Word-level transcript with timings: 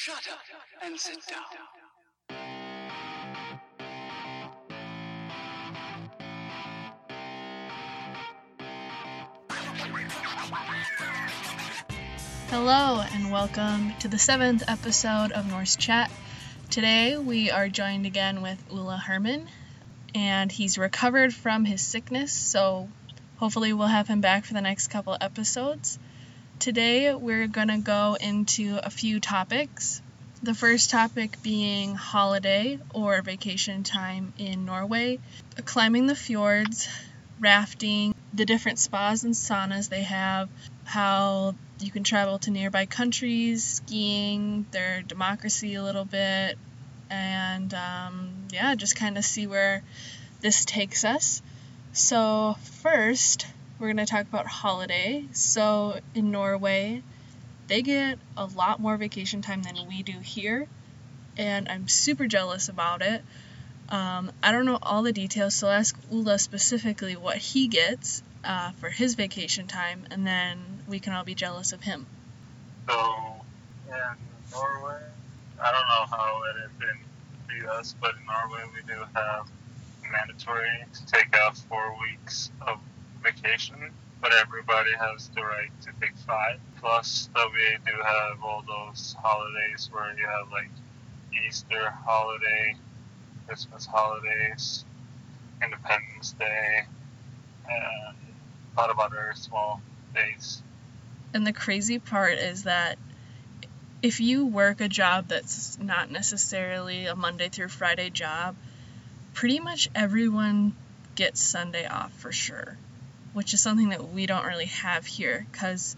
Shut 0.00 0.28
up 0.30 0.38
and 0.80 0.96
sit 0.96 1.18
down. 1.26 1.42
Hello, 12.46 13.02
and 13.12 13.32
welcome 13.32 13.92
to 13.98 14.06
the 14.06 14.20
seventh 14.20 14.62
episode 14.68 15.32
of 15.32 15.50
Norse 15.50 15.74
Chat. 15.74 16.12
Today 16.70 17.18
we 17.18 17.50
are 17.50 17.68
joined 17.68 18.06
again 18.06 18.40
with 18.40 18.64
Ole-Hermann, 18.70 19.48
and 20.14 20.52
he's 20.52 20.78
recovered 20.78 21.34
from 21.34 21.64
his 21.64 21.80
sickness, 21.80 22.32
so 22.32 22.88
hopefully 23.38 23.72
we'll 23.72 23.88
have 23.88 24.06
him 24.06 24.20
back 24.20 24.44
for 24.44 24.54
the 24.54 24.60
next 24.60 24.86
couple 24.92 25.16
episodes. 25.20 25.98
Today 26.58 27.14
we're 27.14 27.46
going 27.46 27.68
to 27.68 27.78
go 27.78 28.16
into 28.20 28.80
a 28.82 28.90
few 28.90 29.20
topics. 29.20 30.02
The 30.42 30.54
first 30.54 30.90
topic 30.90 31.40
being 31.40 31.94
holiday 31.94 32.80
or 32.92 33.22
vacation 33.22 33.84
time 33.84 34.32
in 34.38 34.64
Norway, 34.64 35.20
climbing 35.64 36.08
the 36.08 36.16
fjords, 36.16 36.88
rafting, 37.38 38.12
the 38.34 38.44
different 38.44 38.80
spas 38.80 39.22
and 39.22 39.34
saunas 39.34 39.88
they 39.88 40.02
have, 40.02 40.48
how 40.82 41.54
you 41.78 41.92
can 41.92 42.02
travel 42.02 42.40
to 42.40 42.50
nearby 42.50 42.86
countries, 42.86 43.62
skiing, 43.62 44.66
their 44.72 45.02
democracy 45.02 45.74
a 45.74 45.82
little 45.84 46.04
bit, 46.04 46.58
and 47.08 47.72
um, 47.72 48.48
yeah, 48.50 48.74
just 48.74 48.96
kind 48.96 49.16
of 49.16 49.24
see 49.24 49.46
where 49.46 49.84
this 50.40 50.64
takes 50.64 51.04
us. 51.04 51.40
So, 51.92 52.56
first, 52.82 53.46
we're 53.78 53.86
going 53.86 53.98
to 53.98 54.06
talk 54.06 54.22
about 54.22 54.46
holiday. 54.46 55.24
So, 55.32 56.00
in 56.14 56.30
Norway, 56.30 57.02
they 57.68 57.82
get 57.82 58.18
a 58.36 58.46
lot 58.46 58.80
more 58.80 58.96
vacation 58.96 59.42
time 59.42 59.62
than 59.62 59.76
we 59.88 60.02
do 60.02 60.18
here, 60.18 60.66
and 61.36 61.68
I'm 61.68 61.86
super 61.86 62.26
jealous 62.26 62.68
about 62.68 63.02
it. 63.02 63.22
Um, 63.88 64.32
I 64.42 64.52
don't 64.52 64.66
know 64.66 64.78
all 64.82 65.02
the 65.02 65.12
details, 65.12 65.54
so 65.54 65.68
I'll 65.68 65.74
ask 65.74 65.96
Ole 66.12 66.38
specifically 66.38 67.16
what 67.16 67.36
he 67.36 67.68
gets 67.68 68.22
uh, 68.44 68.72
for 68.72 68.90
his 68.90 69.14
vacation 69.14 69.66
time, 69.66 70.06
and 70.10 70.26
then 70.26 70.82
we 70.86 71.00
can 71.00 71.12
all 71.12 71.24
be 71.24 71.34
jealous 71.34 71.72
of 71.72 71.82
him. 71.82 72.06
So 72.88 73.36
in 73.86 73.92
Norway, 74.52 75.02
I 75.62 75.72
don't 75.72 75.88
know 75.88 76.16
how 76.16 76.42
it 76.50 76.64
is 76.64 76.90
in 76.90 77.62
the 77.62 77.70
US, 77.70 77.94
but 78.00 78.14
in 78.16 78.26
Norway 78.26 78.64
we 78.74 78.82
do 78.92 79.00
have 79.14 79.48
mandatory 80.10 80.84
to 80.92 81.06
take 81.06 81.34
out 81.36 81.56
four 81.56 81.96
weeks 82.00 82.50
of 82.66 82.78
vacation, 83.22 83.76
but 84.20 84.32
everybody 84.32 84.90
has 84.98 85.28
the 85.34 85.42
right 85.42 85.70
to 85.82 85.90
take 86.00 86.16
five. 86.18 86.58
Plus 86.80 87.28
that 87.34 87.48
we 87.52 87.90
do 87.90 87.96
have 88.02 88.42
all 88.42 88.62
those 88.66 89.16
holidays 89.20 89.88
where 89.92 90.14
you 90.16 90.26
have 90.26 90.50
like 90.50 90.70
Easter 91.46 91.90
holiday, 92.04 92.76
Christmas 93.46 93.86
holidays, 93.86 94.84
Independence 95.62 96.32
Day, 96.38 96.84
and 97.68 98.16
a 98.76 98.80
lot 98.80 98.90
of 98.90 98.98
other 98.98 99.32
small 99.34 99.80
days. 100.14 100.62
And 101.34 101.46
the 101.46 101.52
crazy 101.52 101.98
part 101.98 102.38
is 102.38 102.64
that 102.64 102.98
if 104.02 104.20
you 104.20 104.46
work 104.46 104.80
a 104.80 104.88
job 104.88 105.28
that's 105.28 105.78
not 105.78 106.10
necessarily 106.10 107.06
a 107.06 107.16
Monday 107.16 107.48
through 107.48 107.68
Friday 107.68 108.10
job, 108.10 108.56
pretty 109.34 109.60
much 109.60 109.90
everyone 109.94 110.74
gets 111.14 111.40
Sunday 111.40 111.86
off 111.86 112.12
for 112.12 112.32
sure, 112.32 112.78
which 113.38 113.54
is 113.54 113.60
something 113.60 113.90
that 113.90 114.10
we 114.10 114.26
don't 114.26 114.44
really 114.44 114.66
have 114.66 115.06
here 115.06 115.46
because 115.52 115.94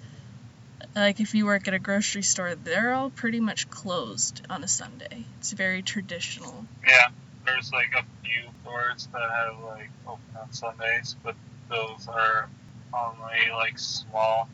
like 0.95 1.21
if 1.21 1.35
you 1.35 1.47
work 1.47 1.67
at 1.69 1.73
a 1.73 1.79
grocery 1.79 2.21
store, 2.21 2.55
they're 2.55 2.93
all 2.93 3.09
pretty 3.09 3.41
much 3.41 3.71
closed 3.71 4.43
on 4.51 4.63
a 4.63 4.69
Sunday. 4.69 5.25
It's 5.39 5.53
very 5.53 5.81
traditional. 5.81 6.67
Yeah, 6.87 7.09
there's 7.47 7.73
like 7.73 7.95
a 7.97 8.05
few 8.23 8.51
stores 8.61 9.09
that 9.15 9.23
have 9.23 9.59
like 9.65 9.89
open 10.07 10.21
on 10.39 10.53
Sundays, 10.53 11.17
but 11.25 11.35
those 11.71 12.07
are 12.09 12.51
only 12.93 13.51
like 13.55 13.79
small. 13.79 14.47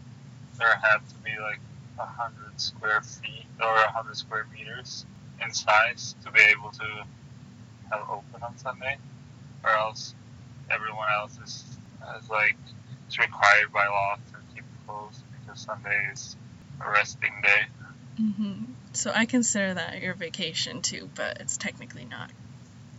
There 0.56 0.68
have 0.68 1.08
to 1.08 1.14
be 1.24 1.32
like 1.40 1.58
a 1.98 2.06
hundred 2.06 2.60
square 2.60 3.00
feet 3.00 3.46
or 3.60 3.74
a 3.74 3.90
hundred 3.90 4.16
square 4.16 4.46
meters 4.56 5.04
in 5.44 5.52
size 5.52 6.14
to 6.24 6.30
be 6.30 6.40
able 6.56 6.70
to 6.70 7.04
have 7.90 8.02
open 8.08 8.44
on 8.44 8.56
Sunday, 8.58 8.96
or 9.64 9.70
else 9.70 10.14
everyone 10.70 11.08
else 11.12 11.36
is, 11.44 11.75
is 12.18 12.30
like 12.30 12.56
it's 13.06 13.18
required 13.18 13.72
by 13.72 13.86
law 13.86 14.16
to 14.32 14.38
keep 14.54 14.64
closed 14.86 15.22
because 15.40 15.60
Sunday 15.60 16.08
is 16.12 16.36
a 16.84 16.90
resting 16.90 17.32
day. 17.42 17.62
hmm 18.16 18.64
So 18.92 19.12
I 19.14 19.26
consider 19.26 19.74
that 19.74 20.00
your 20.02 20.14
vacation 20.14 20.82
too, 20.82 21.10
but 21.14 21.40
it's 21.40 21.56
technically 21.56 22.04
not. 22.04 22.30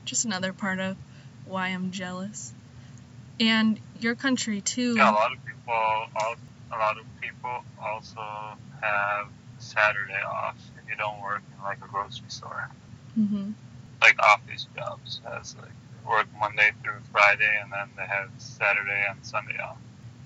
Just 0.06 0.26
another 0.26 0.54
part 0.54 0.80
of 0.80 0.98
why 1.46 1.68
I'm 1.70 1.92
jealous. 1.92 2.54
And 3.40 3.80
your 4.00 4.16
country 4.16 4.62
too. 4.62 4.96
Yeah, 4.96 5.12
a 5.12 5.14
lot 5.14 5.32
of 5.32 5.40
people, 5.46 5.74
a 5.74 6.78
lot 6.78 6.98
of 6.98 7.06
people 7.22 7.64
also 7.82 8.22
have 8.82 9.28
Saturday 9.60 10.22
off 10.26 10.56
if 10.82 10.90
you 10.90 10.96
don't 10.96 11.22
work 11.22 11.42
in 11.56 11.64
like 11.64 11.78
a 11.84 11.88
grocery 11.88 12.30
store. 12.30 12.70
hmm 13.16 13.52
Like 14.02 14.18
office 14.20 14.68
jobs 14.76 15.22
has 15.26 15.56
like 15.58 15.72
work 16.08 16.28
Monday 16.40 16.72
through 16.84 17.00
Friday, 17.12 17.60
and 17.62 17.72
then 17.72 17.90
they 17.96 18.06
have 18.06 18.30
Saturday 18.38 19.04
and 19.10 19.26
Sunday 19.26 19.58
off. 19.58 19.78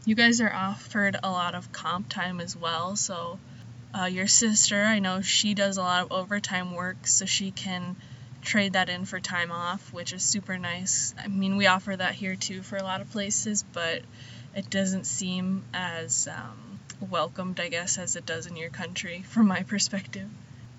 You 0.06 0.16
guys 0.16 0.42
are 0.42 0.54
offered 0.54 1.18
a 1.22 1.30
lot 1.30 1.56
of 1.56 1.72
comp 1.72 2.10
time 2.10 2.40
as 2.40 2.56
well. 2.56 2.96
So 2.96 3.40
uh, 3.98 4.06
your 4.06 4.28
sister, 4.28 4.82
I 4.82 5.00
know 5.00 5.22
she 5.22 5.54
does 5.54 5.78
a 5.78 5.82
lot 5.82 6.04
of 6.04 6.12
overtime 6.12 6.74
work, 6.74 7.08
so 7.08 7.26
she 7.26 7.52
can 7.52 7.96
trade 8.42 8.74
that 8.74 8.90
in 8.90 9.06
for 9.06 9.20
time 9.20 9.52
off, 9.52 9.94
which 9.94 10.14
is 10.14 10.24
super 10.24 10.58
nice. 10.58 11.14
I 11.24 11.28
mean, 11.28 11.58
we 11.58 11.68
offer 11.68 11.96
that 11.96 12.16
here 12.16 12.36
too 12.36 12.62
for 12.62 12.78
a 12.78 12.84
lot 12.84 13.02
of 13.02 13.12
places, 13.12 13.64
but 13.74 14.02
it 14.56 14.70
doesn't 14.70 15.06
seem 15.06 15.64
as 15.74 16.28
um, 16.28 16.80
welcomed, 17.10 17.60
I 17.60 17.70
guess, 17.70 17.98
as 17.98 18.16
it 18.16 18.26
does 18.26 18.48
in 18.48 18.56
your 18.56 18.70
country, 18.70 19.22
from 19.28 19.48
my 19.48 19.64
perspective. 19.64 20.30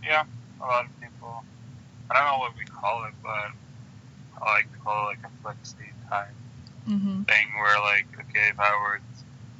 Yeah, 0.04 0.24
a 0.60 0.64
lot 0.64 0.86
of 0.86 1.00
people. 1.00 1.44
I 2.10 2.14
don't 2.18 2.26
know 2.26 2.38
what 2.38 2.56
we 2.58 2.64
call 2.64 3.04
it, 3.04 3.14
but 3.22 3.52
I 4.42 4.52
like 4.52 4.72
to 4.72 4.78
call 4.78 5.08
it 5.10 5.16
like 5.16 5.18
a 5.24 5.32
flexi 5.46 5.86
time 6.10 6.34
hmm 6.84 7.22
thing 7.22 7.46
where 7.56 7.78
like 7.80 8.06
okay, 8.18 8.48
if 8.50 8.58
I 8.58 8.70
worked 8.82 9.04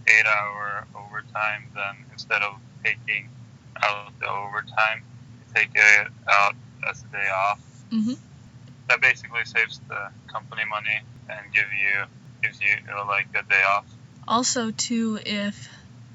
eight 0.08 0.26
hour 0.26 0.86
overtime, 0.96 1.64
then 1.74 1.94
instead 2.12 2.42
of 2.42 2.54
taking 2.84 3.28
out 3.82 4.12
the 4.20 4.28
overtime, 4.28 5.02
you 5.38 5.54
take 5.54 5.70
it 5.74 6.08
out 6.30 6.54
as 6.88 7.04
a 7.04 7.12
day 7.12 7.28
off. 7.48 7.60
hmm 7.90 8.14
That 8.88 9.00
basically 9.00 9.44
saves 9.44 9.80
the 9.88 10.10
company 10.32 10.62
money 10.68 11.00
and 11.28 11.52
give 11.54 11.66
you 11.80 12.04
gives 12.42 12.60
you 12.60 12.74
uh, 12.92 13.06
like 13.06 13.28
a 13.34 13.48
day 13.48 13.62
off. 13.62 13.86
Also, 14.26 14.70
too, 14.72 15.18
if 15.24 15.68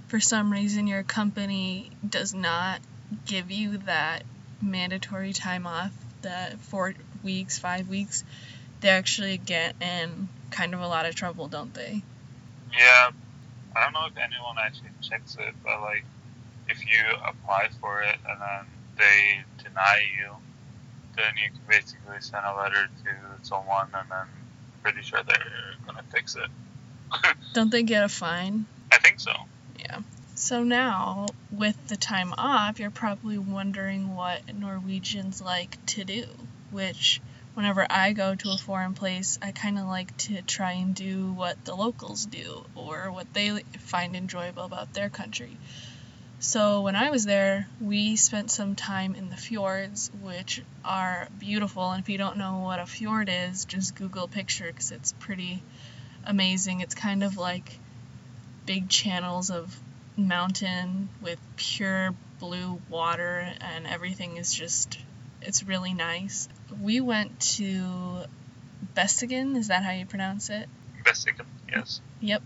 for 0.08 0.20
some 0.20 0.52
reason 0.52 0.88
your 0.88 1.04
company 1.04 1.92
does 2.08 2.34
not 2.34 2.80
give 3.26 3.52
you 3.52 3.78
that 3.80 4.24
mandatory 4.62 5.34
time 5.34 5.66
off, 5.66 5.94
that 6.22 6.60
four 6.60 6.94
weeks, 7.24 7.58
five 7.58 7.88
weeks, 7.88 8.24
they 8.82 8.90
actually 8.90 9.38
get 9.38 9.76
in 9.82 10.28
kind 10.52 10.74
of 10.74 10.82
a 10.82 10.88
lot 10.88 11.06
of 11.06 11.16
trouble, 11.16 11.48
don't 11.48 11.74
they? 11.74 12.02
Yeah, 12.78 13.12
I 13.76 13.84
don't 13.84 13.94
know 13.94 14.06
if 14.08 14.18
anyone 14.18 14.56
actually 14.60 14.90
checks 15.02 15.36
it, 15.40 15.54
but 15.64 15.82
like 15.82 16.04
if 16.70 16.86
you 16.86 17.04
apply 17.26 17.70
for 17.80 18.02
it 18.02 18.18
and 18.28 18.42
then 18.42 18.66
they 18.98 19.64
deny 19.64 20.02
you, 20.18 20.32
then 21.16 21.34
you 21.44 21.50
can 21.50 21.62
basically 21.68 22.18
send 22.20 22.44
a 22.46 22.56
letter 22.56 22.88
to 23.04 23.12
someone 23.44 23.88
and 23.94 24.10
then 24.10 24.28
pretty 24.84 25.02
sure 25.02 25.22
they're 25.28 25.76
gonna 25.86 26.04
fix 26.12 26.36
it. 26.36 26.50
Don't 27.54 27.72
they 27.72 27.84
get 27.84 28.04
a 28.04 28.10
fine? 28.10 28.66
I 28.92 28.98
think 29.00 29.20
so. 29.20 29.34
Yeah. 29.80 30.00
So 30.36 30.64
now, 30.64 31.28
with 31.52 31.76
the 31.88 31.98
time 31.98 32.34
off, 32.38 32.80
you're 32.80 32.92
probably 32.92 33.38
wondering 33.38 34.16
what 34.16 34.54
Norwegians 34.54 35.42
like 35.42 35.84
to 35.88 36.04
do, 36.04 36.26
which 36.72 37.22
whenever 37.58 37.88
I 37.90 38.14
go 38.14 38.36
to 38.36 38.52
a 38.52 38.58
foreign 38.60 38.94
place, 38.94 39.40
I 39.42 39.52
kind 39.52 39.80
of 39.80 39.88
like 39.88 40.16
to 40.18 40.44
try 40.44 40.74
and 40.74 40.94
do 40.94 41.34
what 41.34 41.66
the 41.66 41.74
locals 41.74 42.24
do 42.24 42.64
or 42.76 43.12
what 43.12 43.34
they 43.34 43.50
find 43.80 44.16
enjoyable 44.16 44.64
about 44.64 44.94
their 44.94 45.10
country. 45.10 45.58
So 46.38 46.82
when 46.82 46.96
I 46.96 47.10
was 47.10 47.26
there, 47.26 47.68
we 47.82 48.16
spent 48.16 48.52
some 48.52 48.76
time 48.76 49.16
in 49.16 49.32
the 49.32 49.36
fjords, 49.36 50.12
which 50.22 50.62
are 50.86 51.30
beautiful. 51.40 51.90
And 51.90 52.04
if 52.04 52.10
you 52.10 52.20
don't 52.20 52.38
know 52.38 52.60
what 52.60 52.80
a 52.80 52.86
fjord 52.86 53.28
is, 53.28 53.66
just 53.66 53.96
Google 53.96 54.28
picture 54.28 54.68
because 54.68 54.92
it's 54.92 55.14
pretty 55.14 55.64
amazing. 56.28 56.82
It's 56.82 56.94
kind 56.94 57.24
of 57.24 57.38
like 57.38 57.80
big 58.68 58.88
channels 58.88 59.50
of 59.50 59.76
mountain 60.16 61.10
with 61.24 61.40
pure 61.56 62.14
blue 62.38 62.80
water, 62.88 63.52
and 63.62 63.88
everything 63.88 64.38
is 64.38 64.54
just, 64.54 65.00
it's 65.42 65.64
really 65.64 65.96
nice. 65.96 66.48
We 66.82 67.02
went 67.02 67.40
to 67.58 68.26
Besseggen, 68.96 69.56
is 69.56 69.70
that 69.70 69.84
how 69.84 69.92
you 69.92 70.06
pronounce 70.06 70.50
it? 70.50 70.68
Besseggen, 71.04 71.46
yes. 71.70 72.02
Yep. 72.20 72.44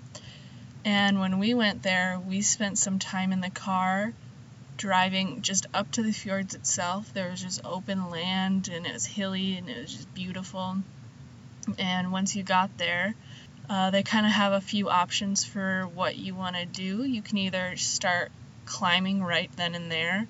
And 0.84 1.20
when 1.20 1.40
we 1.40 1.54
went 1.54 1.84
there, 1.84 2.20
we 2.20 2.42
spent 2.42 2.78
some 2.78 3.00
time 3.00 3.32
in 3.32 3.42
the 3.42 3.50
car 3.50 4.14
driving 4.78 5.42
just 5.42 5.68
up 5.74 5.92
to 5.92 6.04
the 6.04 6.12
fjords 6.12 6.56
itself. 6.56 7.14
There 7.14 7.30
was 7.30 7.42
just 7.42 7.62
open 7.64 8.10
land 8.10 8.68
and 8.68 8.88
it 8.88 8.94
was 8.94 9.06
hilly 9.06 9.58
and 9.58 9.70
it 9.70 9.82
was 9.82 9.94
just 9.94 10.14
beautiful. 10.14 10.78
And 11.78 12.12
once 12.12 12.36
you 12.36 12.44
got 12.44 12.78
there, 12.78 13.14
uh, 13.70 13.92
they 13.92 14.04
kind 14.04 14.26
of 14.26 14.32
have 14.32 14.54
a 14.54 14.62
few 14.62 14.90
options 14.90 15.46
for 15.46 15.84
what 15.94 16.18
you 16.18 16.34
want 16.34 16.56
to 16.56 16.66
do. 16.66 17.04
You 17.04 17.22
can 17.22 17.38
either 17.38 17.78
start 17.78 18.32
climbing 18.66 19.24
right 19.24 19.52
then 19.56 19.76
and 19.76 19.92
there, 19.92 20.28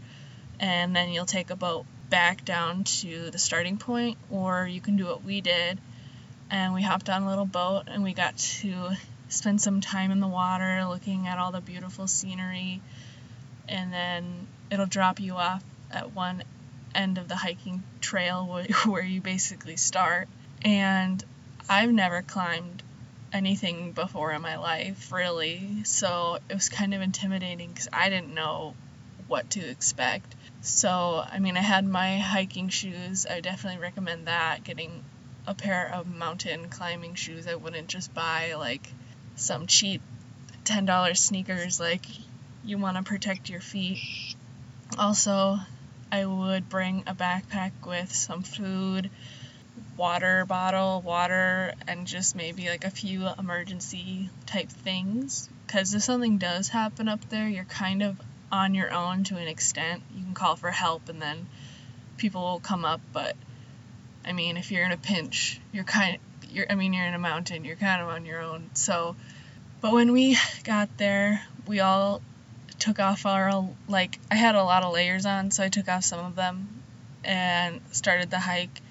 and 0.60 0.96
then 0.96 1.10
you'll 1.10 1.26
take 1.26 1.50
a 1.50 1.56
boat 1.56 1.86
back 2.12 2.46
down 2.46 2.84
to 2.84 3.32
the 3.32 3.40
starting 3.40 3.78
point, 3.78 4.20
or 4.30 4.68
you 4.68 4.82
can 4.82 4.98
do 4.98 5.06
what 5.06 5.24
we 5.24 5.42
did. 5.42 5.80
And 6.52 6.74
we 6.74 6.84
hopped 6.84 7.10
on 7.10 7.24
a 7.24 7.30
little 7.30 7.46
boat 7.46 7.86
and 7.88 8.04
we 8.04 8.14
got 8.14 8.38
to 8.38 8.92
spend 9.30 9.62
some 9.62 9.80
time 9.80 10.12
in 10.12 10.20
the 10.20 10.28
water 10.28 10.86
looking 10.86 11.28
at 11.28 11.40
all 11.40 11.52
the 11.52 11.62
beautiful 11.62 12.08
scenery. 12.08 12.82
And 13.68 13.92
then 13.92 14.48
it'll 14.70 14.86
drop 14.86 15.20
you 15.20 15.36
off 15.36 15.64
at 15.90 16.14
one 16.14 16.44
end 16.94 17.18
of 17.18 17.30
the 17.30 17.38
hiking 17.38 17.84
trail 18.02 18.46
where 18.86 19.04
you 19.04 19.22
basically 19.22 19.78
start. 19.78 20.28
And 20.64 21.24
I've 21.70 21.92
never 21.92 22.22
climbed 22.22 22.84
anything 23.32 23.94
before 23.94 24.34
in 24.34 24.42
my 24.42 24.58
life, 24.58 25.12
really. 25.14 25.86
So 25.86 26.40
it 26.50 26.54
was 26.54 26.68
kind 26.68 26.94
of 26.94 27.02
intimidating 27.02 27.70
because 27.70 27.88
I 27.94 28.10
didn't 28.10 28.34
know 28.34 28.76
what 29.28 29.52
to 29.52 29.62
expect. 29.62 30.36
So, 30.62 31.24
I 31.28 31.40
mean, 31.40 31.58
I 31.58 31.62
had 31.62 31.86
my 31.86 32.20
hiking 32.20 32.70
shoes. 32.70 33.26
I 33.26 33.42
definitely 33.42 33.82
recommend 33.82 34.28
that. 34.28 34.64
Getting 34.64 35.04
a 35.48 35.56
pair 35.56 35.92
of 35.92 36.08
mountain 36.08 36.70
climbing 36.70 37.16
shoes. 37.16 37.48
I 37.48 37.56
wouldn't 37.56 37.88
just 37.88 38.14
buy 38.14 38.54
like 38.54 38.92
some 39.36 39.66
cheap 39.66 40.02
$10 40.66 41.18
sneakers. 41.18 41.80
Like, 41.80 42.06
you 42.64 42.78
want 42.78 42.98
to 42.98 43.04
protect 43.04 43.50
your 43.50 43.60
feet. 43.60 44.36
Also, 45.00 45.58
I 46.12 46.26
would 46.26 46.70
bring 46.70 47.06
a 47.08 47.16
backpack 47.16 47.72
with 47.86 48.14
some 48.14 48.44
food, 48.44 49.10
water 49.98 50.46
bottle, 50.46 51.02
water, 51.02 51.74
and 51.88 52.06
just 52.06 52.36
maybe 52.36 52.70
like 52.70 52.84
a 52.84 52.92
few 52.92 53.28
emergency 53.40 54.30
type 54.46 54.70
things. 54.70 55.50
Because 55.66 55.94
if 55.96 56.04
something 56.04 56.38
does 56.38 56.70
happen 56.70 57.08
up 57.08 57.30
there, 57.30 57.48
you're 57.48 57.64
kind 57.66 58.04
of 58.04 58.20
on 58.52 58.74
your 58.74 58.92
own 58.94 59.24
to 59.26 59.38
an 59.38 59.48
extent. 59.48 60.04
You 60.16 60.24
can 60.24 60.34
call 60.34 60.56
for 60.56 60.72
help 60.72 61.10
and 61.10 61.22
then 61.22 61.48
people 62.18 62.42
will 62.42 62.60
come 62.60 62.86
up, 62.86 63.02
but 63.14 63.36
I 64.24 64.34
mean, 64.34 64.58
if 64.58 64.72
you're 64.72 64.86
in 64.86 64.92
a 64.92 64.98
pinch, 64.98 65.60
you're 65.72 65.84
kind 65.84 66.16
of, 66.16 66.52
you're, 66.52 66.68
I 66.70 66.76
mean, 66.76 66.94
you're 66.94 67.06
in 67.06 67.14
a 67.14 67.20
mountain, 67.20 67.66
you're 67.66 67.76
kind 67.76 68.02
of 68.02 68.10
on 68.10 68.26
your 68.26 68.42
own. 68.42 68.70
So, 68.74 69.16
but 69.82 69.92
when 69.92 70.12
we 70.12 70.38
got 70.64 70.96
there, 70.98 71.42
we 71.66 71.80
all 71.80 72.22
took 72.78 73.00
off 73.00 73.26
our, 73.26 73.68
like, 73.88 74.20
I 74.30 74.36
had 74.36 74.56
a 74.56 74.64
lot 74.64 74.84
of 74.84 74.94
layers 74.94 75.26
on, 75.26 75.52
so 75.52 75.64
I 75.64 75.70
took 75.70 75.88
off 75.88 76.04
some 76.04 76.24
of 76.24 76.36
them 76.36 76.84
and 77.24 77.82
started 77.92 78.30
the 78.30 78.40
hike. 78.40 78.82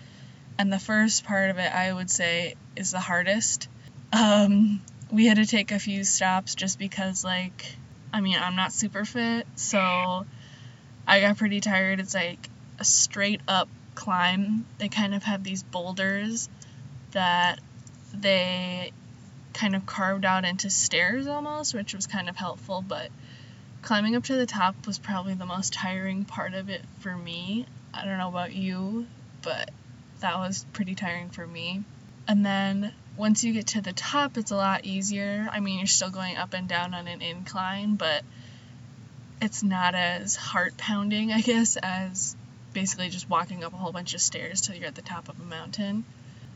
And 0.58 0.72
the 0.72 0.78
first 0.78 1.24
part 1.24 1.50
of 1.50 1.58
it, 1.58 1.72
I 1.72 1.92
would 1.92 2.10
say, 2.10 2.54
is 2.76 2.90
the 2.90 3.00
hardest. 3.00 3.68
Um, 4.12 4.82
we 5.10 5.26
had 5.26 5.36
to 5.36 5.46
take 5.46 5.70
a 5.72 5.78
few 5.78 6.04
stops 6.04 6.54
just 6.54 6.78
because, 6.78 7.24
like, 7.24 7.76
I 8.12 8.20
mean, 8.20 8.36
I'm 8.38 8.56
not 8.56 8.72
super 8.72 9.04
fit, 9.04 9.46
so 9.54 10.26
I 11.06 11.20
got 11.20 11.38
pretty 11.38 11.60
tired. 11.60 12.00
It's 12.00 12.14
like 12.14 12.48
a 12.78 12.84
straight 12.84 13.40
up 13.46 13.68
climb. 13.94 14.66
They 14.78 14.88
kind 14.88 15.14
of 15.14 15.22
have 15.24 15.44
these 15.44 15.62
boulders 15.62 16.48
that 17.12 17.60
they 18.14 18.92
kind 19.52 19.74
of 19.74 19.86
carved 19.86 20.24
out 20.24 20.44
into 20.44 20.70
stairs 20.70 21.26
almost, 21.26 21.74
which 21.74 21.94
was 21.94 22.06
kind 22.06 22.28
of 22.28 22.36
helpful, 22.36 22.84
but 22.86 23.10
climbing 23.82 24.16
up 24.16 24.24
to 24.24 24.34
the 24.34 24.46
top 24.46 24.86
was 24.86 24.98
probably 24.98 25.34
the 25.34 25.46
most 25.46 25.72
tiring 25.72 26.24
part 26.24 26.54
of 26.54 26.68
it 26.68 26.82
for 27.00 27.16
me. 27.16 27.66
I 27.92 28.04
don't 28.04 28.18
know 28.18 28.28
about 28.28 28.52
you, 28.52 29.06
but 29.42 29.70
that 30.20 30.38
was 30.38 30.64
pretty 30.72 30.94
tiring 30.94 31.30
for 31.30 31.46
me. 31.46 31.82
And 32.28 32.44
then 32.44 32.92
once 33.20 33.44
you 33.44 33.52
get 33.52 33.68
to 33.68 33.82
the 33.82 33.92
top, 33.92 34.38
it's 34.38 34.50
a 34.50 34.56
lot 34.56 34.86
easier. 34.86 35.46
I 35.52 35.60
mean, 35.60 35.78
you're 35.78 35.86
still 35.86 36.10
going 36.10 36.36
up 36.38 36.54
and 36.54 36.66
down 36.66 36.94
on 36.94 37.06
an 37.06 37.20
incline, 37.20 37.96
but 37.96 38.24
it's 39.42 39.62
not 39.62 39.94
as 39.94 40.36
heart 40.36 40.76
pounding, 40.78 41.30
I 41.30 41.42
guess, 41.42 41.76
as 41.76 42.34
basically 42.72 43.10
just 43.10 43.28
walking 43.28 43.62
up 43.62 43.74
a 43.74 43.76
whole 43.76 43.92
bunch 43.92 44.14
of 44.14 44.22
stairs 44.22 44.62
till 44.62 44.74
you're 44.74 44.86
at 44.86 44.94
the 44.94 45.02
top 45.02 45.28
of 45.28 45.38
a 45.38 45.44
mountain. 45.44 46.04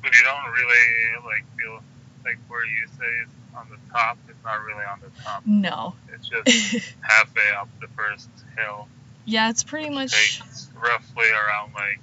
But 0.02 0.12
you 0.14 0.24
don't 0.24 0.52
really 0.52 1.26
like 1.26 1.44
feel 1.56 1.82
like 2.24 2.38
where 2.48 2.64
you 2.64 2.86
say 2.98 3.06
it's 3.22 3.32
on 3.54 3.68
the 3.68 3.92
top. 3.92 4.16
It's 4.28 4.42
not 4.42 4.64
really 4.64 4.84
on 4.84 5.00
the 5.00 5.22
top. 5.22 5.42
No. 5.46 5.94
It's 6.14 6.28
just 6.28 6.94
halfway 7.02 7.50
up 7.58 7.68
the 7.80 7.88
first 7.88 8.30
hill. 8.56 8.88
Yeah, 9.26 9.50
it's 9.50 9.64
pretty 9.64 9.90
much 9.90 10.12
takes 10.12 10.68
roughly 10.74 11.28
around 11.30 11.74
like 11.74 12.00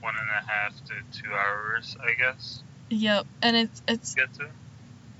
one 0.00 0.14
and 0.16 0.28
a 0.28 0.48
half 0.48 0.74
to 0.84 1.20
two 1.20 1.32
hours, 1.32 1.96
I 2.00 2.14
guess. 2.14 2.62
Yep, 2.92 3.26
and 3.40 3.56
it's 3.56 3.82
it's 3.88 4.14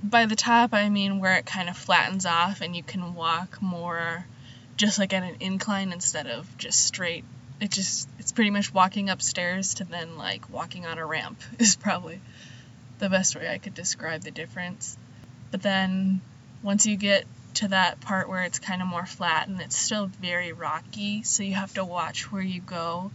by 0.04 0.26
the 0.26 0.36
top. 0.36 0.74
I 0.74 0.90
mean 0.90 1.20
where 1.20 1.36
it 1.36 1.46
kind 1.46 1.70
of 1.70 1.76
flattens 1.76 2.26
off 2.26 2.60
and 2.60 2.76
you 2.76 2.82
can 2.82 3.14
walk 3.14 3.62
more, 3.62 4.26
just 4.76 4.98
like 4.98 5.14
at 5.14 5.22
an 5.22 5.36
incline 5.40 5.90
instead 5.90 6.26
of 6.26 6.58
just 6.58 6.84
straight. 6.84 7.24
It 7.62 7.70
just 7.70 8.10
it's 8.18 8.30
pretty 8.30 8.50
much 8.50 8.74
walking 8.74 9.08
upstairs 9.08 9.72
to 9.74 9.84
then 9.84 10.18
like 10.18 10.50
walking 10.50 10.84
on 10.84 10.98
a 10.98 11.06
ramp 11.06 11.40
is 11.58 11.74
probably 11.74 12.20
the 12.98 13.08
best 13.08 13.34
way 13.36 13.48
I 13.48 13.56
could 13.56 13.72
describe 13.72 14.20
the 14.20 14.30
difference. 14.30 14.98
But 15.50 15.62
then 15.62 16.20
once 16.62 16.84
you 16.84 16.98
get 16.98 17.24
to 17.54 17.68
that 17.68 18.02
part 18.02 18.28
where 18.28 18.42
it's 18.42 18.58
kind 18.58 18.82
of 18.82 18.88
more 18.88 19.06
flat 19.06 19.48
and 19.48 19.58
it's 19.62 19.78
still 19.78 20.10
very 20.20 20.52
rocky, 20.52 21.22
so 21.22 21.42
you 21.42 21.54
have 21.54 21.72
to 21.74 21.86
watch 21.86 22.30
where 22.30 22.42
you 22.42 22.60
go. 22.60 23.12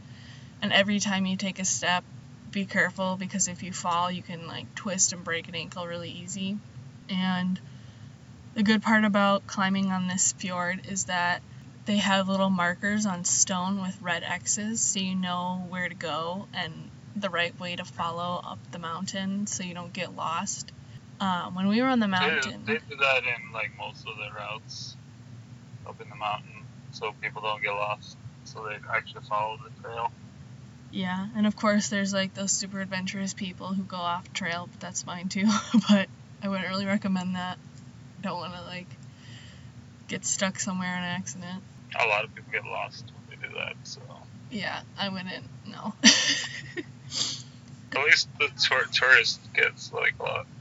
And 0.63 0.74
every 0.74 1.00
time 1.00 1.27
you 1.27 1.38
take 1.38 1.60
a 1.60 1.65
step, 1.65 2.03
be 2.57 2.65
careful 2.65 3.18
because 3.18 3.48
if 3.48 3.62
you 3.62 3.71
fall, 3.71 4.12
you 4.12 4.24
can 4.24 4.48
like 4.48 4.74
twist 4.74 5.13
and 5.13 5.24
break 5.24 5.48
an 5.48 5.54
ankle 5.54 5.86
really 5.86 6.09
easy. 6.09 6.57
And 7.07 7.59
the 8.56 8.63
good 8.63 8.81
part 8.81 9.04
about 9.04 9.45
climbing 9.45 9.92
on 9.92 10.07
this 10.07 10.33
fjord 10.33 10.88
is 10.89 11.06
that 11.06 11.44
they 11.86 11.98
have 11.98 12.27
little 12.27 12.50
markers 12.50 13.06
on 13.06 13.25
stone 13.25 13.80
with 13.80 14.01
red 14.01 14.24
X's 14.24 14.81
so 14.81 15.00
you 15.00 15.13
know 15.13 15.65
where 15.69 15.88
to 15.88 15.94
go 15.94 16.48
and 16.51 16.89
the 17.15 17.30
right 17.30 17.57
way 17.59 17.75
to 17.75 17.86
follow 17.86 18.42
up 18.44 18.60
the 18.71 18.80
mountain 18.80 19.45
so 19.45 19.63
you 19.63 19.75
don't 19.75 19.94
get 19.94 20.15
lost. 20.15 20.71
Um, 21.19 21.53
when 21.53 21.68
we 21.68 21.80
were 21.81 21.88
on 21.88 22.00
the 22.00 22.07
mountain, 22.07 22.63
They, 22.65 22.74
they 22.74 22.80
do 22.89 22.95
that 22.98 23.21
in 23.24 23.53
like 23.53 23.71
most 23.77 24.07
of 24.07 24.18
the 24.18 24.36
routes 24.36 24.98
up 25.88 26.01
in 26.01 26.10
the 26.10 26.15
mountain, 26.15 26.65
so 26.92 27.13
people 27.21 27.44
don't 27.44 27.62
get 27.62 27.71
lost. 27.71 28.18
So 28.45 28.65
they 28.68 28.77
actually 28.92 29.25
follow 29.30 29.60
the 29.63 29.81
trail. 29.81 30.12
Yeah, 30.92 31.28
and 31.36 31.45
of 31.48 31.56
course 31.56 31.89
there's 31.89 32.13
like 32.13 32.34
those 32.34 32.51
super 32.51 32.79
adventurous 32.79 33.34
people 33.34 33.67
who 33.67 33.84
go 33.84 33.98
off 33.98 34.32
trail, 34.34 34.67
but 34.72 34.79
that's 34.79 35.03
fine 35.03 35.29
too. 35.29 35.46
but 35.89 36.08
I 36.41 36.50
wouldn't 36.50 36.67
really 36.67 36.86
recommend 36.86 37.36
that. 37.36 37.58
Don't 38.22 38.38
want 38.39 38.53
to 38.53 38.62
like 38.62 38.88
get 40.08 40.25
stuck 40.25 40.60
somewhere 40.60 40.96
in 40.98 41.03
an 41.03 41.10
accident. 41.10 41.63
A 42.00 42.08
lot 42.08 42.24
of 42.24 42.34
people 42.34 42.51
get 42.51 42.65
lost 42.65 43.06
when 43.13 43.39
they 43.39 43.48
do 43.48 43.53
that. 43.56 43.75
So 43.84 44.01
Yeah, 44.51 44.82
I 44.98 45.10
wouldn't. 45.10 45.46
No. 45.67 45.94
at 47.96 48.03
least 48.06 48.27
the 48.39 48.50
tour- 48.67 48.88
tourist 48.91 49.39
gets 49.53 49.91
like 49.91 50.15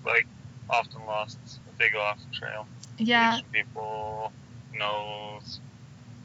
like 0.04 0.26
often 0.68 1.04
lost 1.06 1.38
if 1.70 1.78
they 1.78 1.90
go 1.90 2.00
off 2.00 2.18
the 2.30 2.36
trail. 2.36 2.66
yeah, 2.98 3.38
Each 3.38 3.44
people 3.52 4.32
knows 4.78 5.60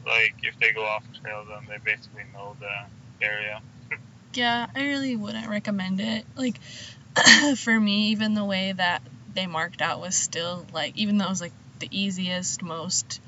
like 0.06 0.34
if 0.42 0.58
they 0.58 0.72
go 0.72 0.84
off 0.84 1.04
trail, 1.22 1.44
then 1.48 1.66
they 1.68 1.78
basically 1.84 2.22
know 2.32 2.56
the 2.60 3.24
area. 3.24 3.60
Yeah, 4.36 4.66
I 4.74 4.82
really 4.84 5.16
wouldn't 5.16 5.48
recommend 5.48 6.00
it. 6.00 6.24
Like, 6.36 6.60
for 7.56 7.78
me, 7.78 8.08
even 8.08 8.34
the 8.34 8.44
way 8.44 8.72
that 8.72 9.02
they 9.34 9.46
marked 9.46 9.82
out 9.82 10.00
was 10.00 10.16
still 10.16 10.66
like, 10.72 10.96
even 10.96 11.18
though 11.18 11.26
it 11.26 11.30
was 11.30 11.40
like 11.40 11.52
the 11.78 11.88
easiest, 11.90 12.62
most 12.62 13.20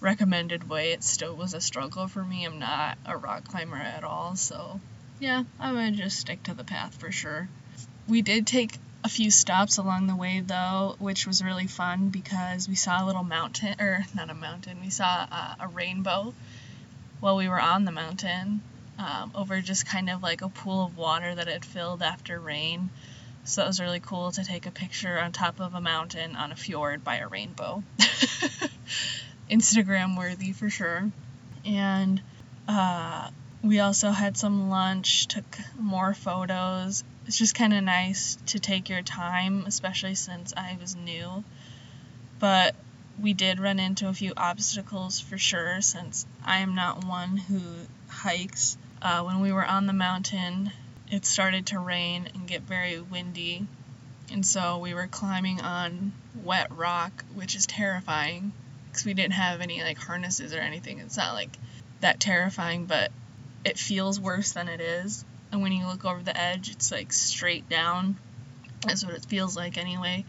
recommended 0.00 0.68
way, 0.68 0.92
it 0.92 1.02
still 1.02 1.34
was 1.34 1.54
a 1.54 1.60
struggle 1.60 2.08
for 2.08 2.22
me. 2.22 2.44
I'm 2.44 2.58
not 2.58 2.98
a 3.06 3.16
rock 3.16 3.44
climber 3.44 3.76
at 3.76 4.04
all, 4.04 4.36
so 4.36 4.80
yeah, 5.20 5.44
I 5.58 5.72
would 5.72 5.94
just 5.94 6.18
stick 6.18 6.42
to 6.44 6.54
the 6.54 6.64
path 6.64 6.94
for 6.94 7.10
sure. 7.10 7.48
We 8.08 8.22
did 8.22 8.46
take 8.46 8.76
a 9.02 9.08
few 9.08 9.30
stops 9.30 9.78
along 9.78 10.06
the 10.06 10.16
way 10.16 10.40
though, 10.40 10.96
which 10.98 11.26
was 11.26 11.42
really 11.42 11.66
fun 11.66 12.08
because 12.08 12.68
we 12.68 12.74
saw 12.74 13.02
a 13.02 13.06
little 13.06 13.24
mountain, 13.24 13.76
or 13.80 14.04
not 14.14 14.30
a 14.30 14.34
mountain, 14.34 14.80
we 14.80 14.90
saw 14.90 15.22
a, 15.22 15.56
a 15.60 15.68
rainbow 15.68 16.34
while 17.20 17.36
we 17.36 17.48
were 17.48 17.60
on 17.60 17.84
the 17.84 17.92
mountain 17.92 18.60
um, 18.98 19.32
over 19.34 19.60
just 19.60 19.86
kind 19.86 20.10
of 20.10 20.22
like 20.22 20.42
a 20.42 20.48
pool 20.48 20.86
of 20.86 20.96
water 20.96 21.34
that 21.34 21.48
had 21.48 21.64
filled 21.64 22.02
after 22.02 22.38
rain. 22.38 22.90
So 23.44 23.62
it 23.62 23.66
was 23.66 23.80
really 23.80 24.00
cool 24.00 24.32
to 24.32 24.44
take 24.44 24.66
a 24.66 24.70
picture 24.70 25.18
on 25.18 25.32
top 25.32 25.60
of 25.60 25.74
a 25.74 25.80
mountain 25.80 26.34
on 26.36 26.52
a 26.52 26.56
fjord 26.56 27.04
by 27.04 27.16
a 27.16 27.28
rainbow. 27.28 27.82
Instagram 29.50 30.16
worthy 30.16 30.52
for 30.52 30.70
sure. 30.70 31.10
And 31.64 32.22
uh, 32.66 33.30
we 33.62 33.80
also 33.80 34.10
had 34.10 34.36
some 34.36 34.70
lunch, 34.70 35.26
took 35.26 35.44
more 35.78 36.14
photos. 36.14 37.04
It's 37.26 37.38
just 37.38 37.54
kind 37.54 37.74
of 37.74 37.82
nice 37.84 38.36
to 38.46 38.58
take 38.58 38.88
your 38.88 39.02
time, 39.02 39.64
especially 39.66 40.14
since 40.14 40.52
I 40.56 40.76
was 40.80 40.96
new. 40.96 41.44
But 42.38 42.74
we 43.20 43.32
did 43.32 43.60
run 43.60 43.78
into 43.78 44.08
a 44.08 44.14
few 44.14 44.32
obstacles 44.36 45.20
for 45.20 45.38
sure, 45.38 45.80
since 45.80 46.26
I 46.44 46.58
am 46.58 46.74
not 46.74 47.04
one 47.04 47.36
who 47.36 47.60
hikes. 48.08 48.76
Uh, 49.04 49.22
when 49.22 49.40
we 49.40 49.52
were 49.52 49.64
on 49.64 49.84
the 49.84 49.92
mountain, 49.92 50.72
it 51.10 51.26
started 51.26 51.66
to 51.66 51.78
rain 51.78 52.26
and 52.34 52.48
get 52.48 52.62
very 52.62 52.98
windy, 52.98 53.66
and 54.32 54.46
so 54.46 54.78
we 54.78 54.94
were 54.94 55.06
climbing 55.06 55.60
on 55.60 56.12
wet 56.42 56.74
rock, 56.74 57.22
which 57.34 57.54
is 57.54 57.66
terrifying 57.66 58.50
because 58.88 59.04
we 59.04 59.12
didn't 59.12 59.34
have 59.34 59.60
any 59.60 59.82
like 59.82 59.98
harnesses 59.98 60.54
or 60.54 60.58
anything. 60.58 61.00
It's 61.00 61.18
not 61.18 61.34
like 61.34 61.54
that 62.00 62.18
terrifying, 62.18 62.86
but 62.86 63.12
it 63.62 63.78
feels 63.78 64.18
worse 64.18 64.52
than 64.52 64.68
it 64.68 64.80
is. 64.80 65.22
And 65.52 65.60
when 65.60 65.72
you 65.72 65.86
look 65.86 66.06
over 66.06 66.22
the 66.22 66.36
edge, 66.36 66.70
it's 66.70 66.90
like 66.90 67.12
straight 67.12 67.68
down. 67.68 68.16
That's 68.86 69.04
what 69.04 69.14
it 69.14 69.26
feels 69.26 69.54
like 69.54 69.76
anyway. 69.76 70.24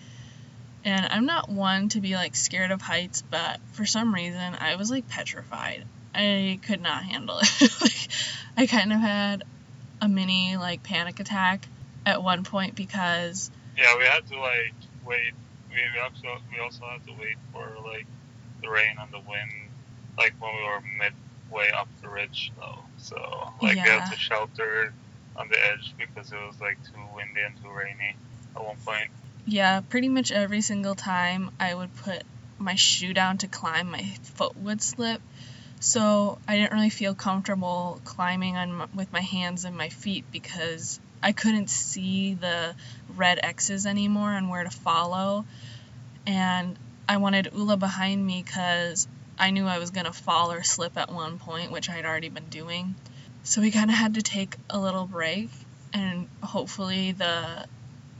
And 0.83 1.05
I'm 1.09 1.25
not 1.25 1.47
one 1.49 1.87
to 1.89 2.01
be 2.01 2.15
like 2.15 2.35
scared 2.35 2.71
of 2.71 2.81
heights, 2.81 3.21
but 3.21 3.61
for 3.71 3.85
some 3.85 4.13
reason 4.13 4.55
I 4.59 4.75
was 4.75 4.91
like 4.91 5.07
petrified. 5.07 5.85
I 6.13 6.59
could 6.65 6.81
not 6.81 7.03
handle 7.03 7.39
it. 7.39 7.61
like, 7.81 8.09
I 8.57 8.67
kind 8.67 8.93
of 8.93 8.99
had 8.99 9.43
a 10.01 10.07
mini 10.07 10.57
like 10.57 10.83
panic 10.83 11.19
attack 11.19 11.67
at 12.05 12.21
one 12.21 12.43
point 12.43 12.75
because 12.75 13.51
Yeah, 13.77 13.97
we 13.97 14.05
had 14.05 14.25
to 14.27 14.39
like 14.39 14.73
wait. 15.05 15.33
We 15.69 15.75
we 15.93 15.99
also 15.99 16.41
we 16.51 16.59
also 16.59 16.85
had 16.85 17.05
to 17.07 17.13
wait 17.19 17.37
for 17.51 17.67
like 17.83 18.05
the 18.61 18.69
rain 18.69 18.95
and 18.99 19.11
the 19.11 19.19
wind, 19.19 19.51
like 20.17 20.33
when 20.39 20.55
we 20.55 20.63
were 20.63 20.81
midway 20.81 21.71
up 21.71 21.87
the 22.01 22.09
ridge 22.09 22.51
though. 22.57 22.79
So 22.97 23.15
like 23.61 23.73
we 23.73 23.77
had 23.77 24.11
to 24.11 24.17
shelter 24.17 24.93
on 25.35 25.49
the 25.49 25.57
edge 25.71 25.93
because 25.97 26.31
it 26.31 26.37
was 26.37 26.59
like 26.61 26.81
too 26.85 26.99
windy 27.13 27.41
and 27.41 27.55
too 27.61 27.69
rainy 27.69 28.15
at 28.55 28.63
one 28.63 28.77
point. 28.85 29.09
yeah, 29.45 29.81
pretty 29.81 30.07
much 30.09 30.31
every 30.31 30.61
single 30.61 30.95
time 30.95 31.51
I 31.59 31.73
would 31.73 31.93
put 31.97 32.23
my 32.57 32.75
shoe 32.75 33.13
down 33.13 33.37
to 33.39 33.47
climb, 33.47 33.91
my 33.91 34.03
foot 34.23 34.55
would 34.57 34.81
slip. 34.81 35.21
So 35.85 36.39
I 36.47 36.55
didn't 36.57 36.73
really 36.73 36.89
feel 36.89 37.13
comfortable 37.13 38.01
climbing 38.05 38.57
on 38.57 38.89
with 38.95 39.13
my 39.13 39.21
hands 39.21 39.65
and 39.65 39.77
my 39.77 39.89
feet 39.89 40.25
because 40.31 40.99
I 41.21 41.31
couldn't 41.31 41.69
see 41.69 42.33
the 42.33 42.73
red 43.15 43.39
X's 43.43 43.85
anymore 43.85 44.33
and 44.33 44.49
where 44.49 44.63
to 44.63 44.71
follow. 44.71 45.45
And 46.25 46.75
I 47.07 47.17
wanted 47.17 47.51
Ole 47.55 47.77
behind 47.77 48.25
me 48.25 48.41
because 48.41 49.07
I 49.37 49.51
knew 49.51 49.67
I 49.67 49.77
was 49.77 49.91
gonna 49.91 50.11
fall 50.11 50.51
or 50.51 50.63
slip 50.63 50.97
at 50.97 51.13
one 51.13 51.37
point, 51.37 51.71
which 51.71 51.87
I'd 51.87 52.03
already 52.03 52.29
been 52.29 52.49
doing. 52.49 52.95
So 53.43 53.61
we 53.61 53.69
kind 53.69 53.91
of 53.91 53.95
had 53.95 54.15
to 54.15 54.23
take 54.23 54.55
a 54.71 54.79
little 54.79 55.05
break, 55.05 55.51
and 55.93 56.27
hopefully 56.41 57.11
the 57.11 57.67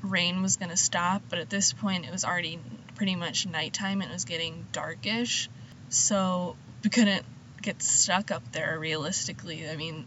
rain 0.03 0.43
was 0.43 0.57
gonna 0.57 0.77
stop. 0.77 1.23
But 1.29 1.39
at 1.39 1.49
this 1.49 1.73
point, 1.73 2.05
it 2.05 2.11
was 2.11 2.25
already 2.25 2.59
pretty 2.93 3.15
much 3.15 3.47
nighttime 3.47 4.01
and 4.01 4.11
it 4.11 4.13
was 4.13 4.25
getting 4.25 4.67
darkish. 4.71 5.49
So 5.89 6.57
we 6.83 6.91
couldn't 6.91 7.25
get 7.65 7.81
stuck 7.81 8.31
up 8.31 8.43
there 8.51 8.77
realistically. 8.79 9.67
I 9.67 9.75
mean, 9.75 10.05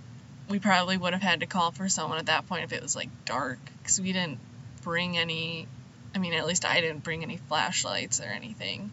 we 0.48 0.58
probably 0.60 0.96
would 0.96 1.12
have 1.12 1.22
had 1.22 1.40
to 1.40 1.46
call 1.46 1.72
for 1.72 1.88
someone 1.88 2.18
at 2.18 2.26
that 2.26 2.48
point 2.48 2.64
if 2.64 2.72
it 2.72 2.82
was 2.82 2.96
like 2.96 3.10
dark 3.24 3.58
because 3.82 4.00
we 4.00 4.12
didn't 4.12 4.38
bring 4.82 5.18
any. 5.18 5.66
I 6.14 6.18
mean, 6.18 6.32
at 6.32 6.46
least 6.46 6.64
I 6.64 6.80
didn't 6.80 7.02
bring 7.02 7.22
any 7.22 7.36
flashlights 7.36 8.20
or 8.20 8.24
anything. 8.24 8.92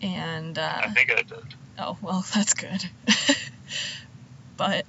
And 0.00 0.58
uh, 0.58 0.82
I 0.84 0.88
think 0.90 1.12
I 1.12 1.22
did. 1.22 1.54
Oh, 1.78 1.98
well, 2.00 2.24
that's 2.34 2.54
good. 2.54 2.82
but 4.56 4.86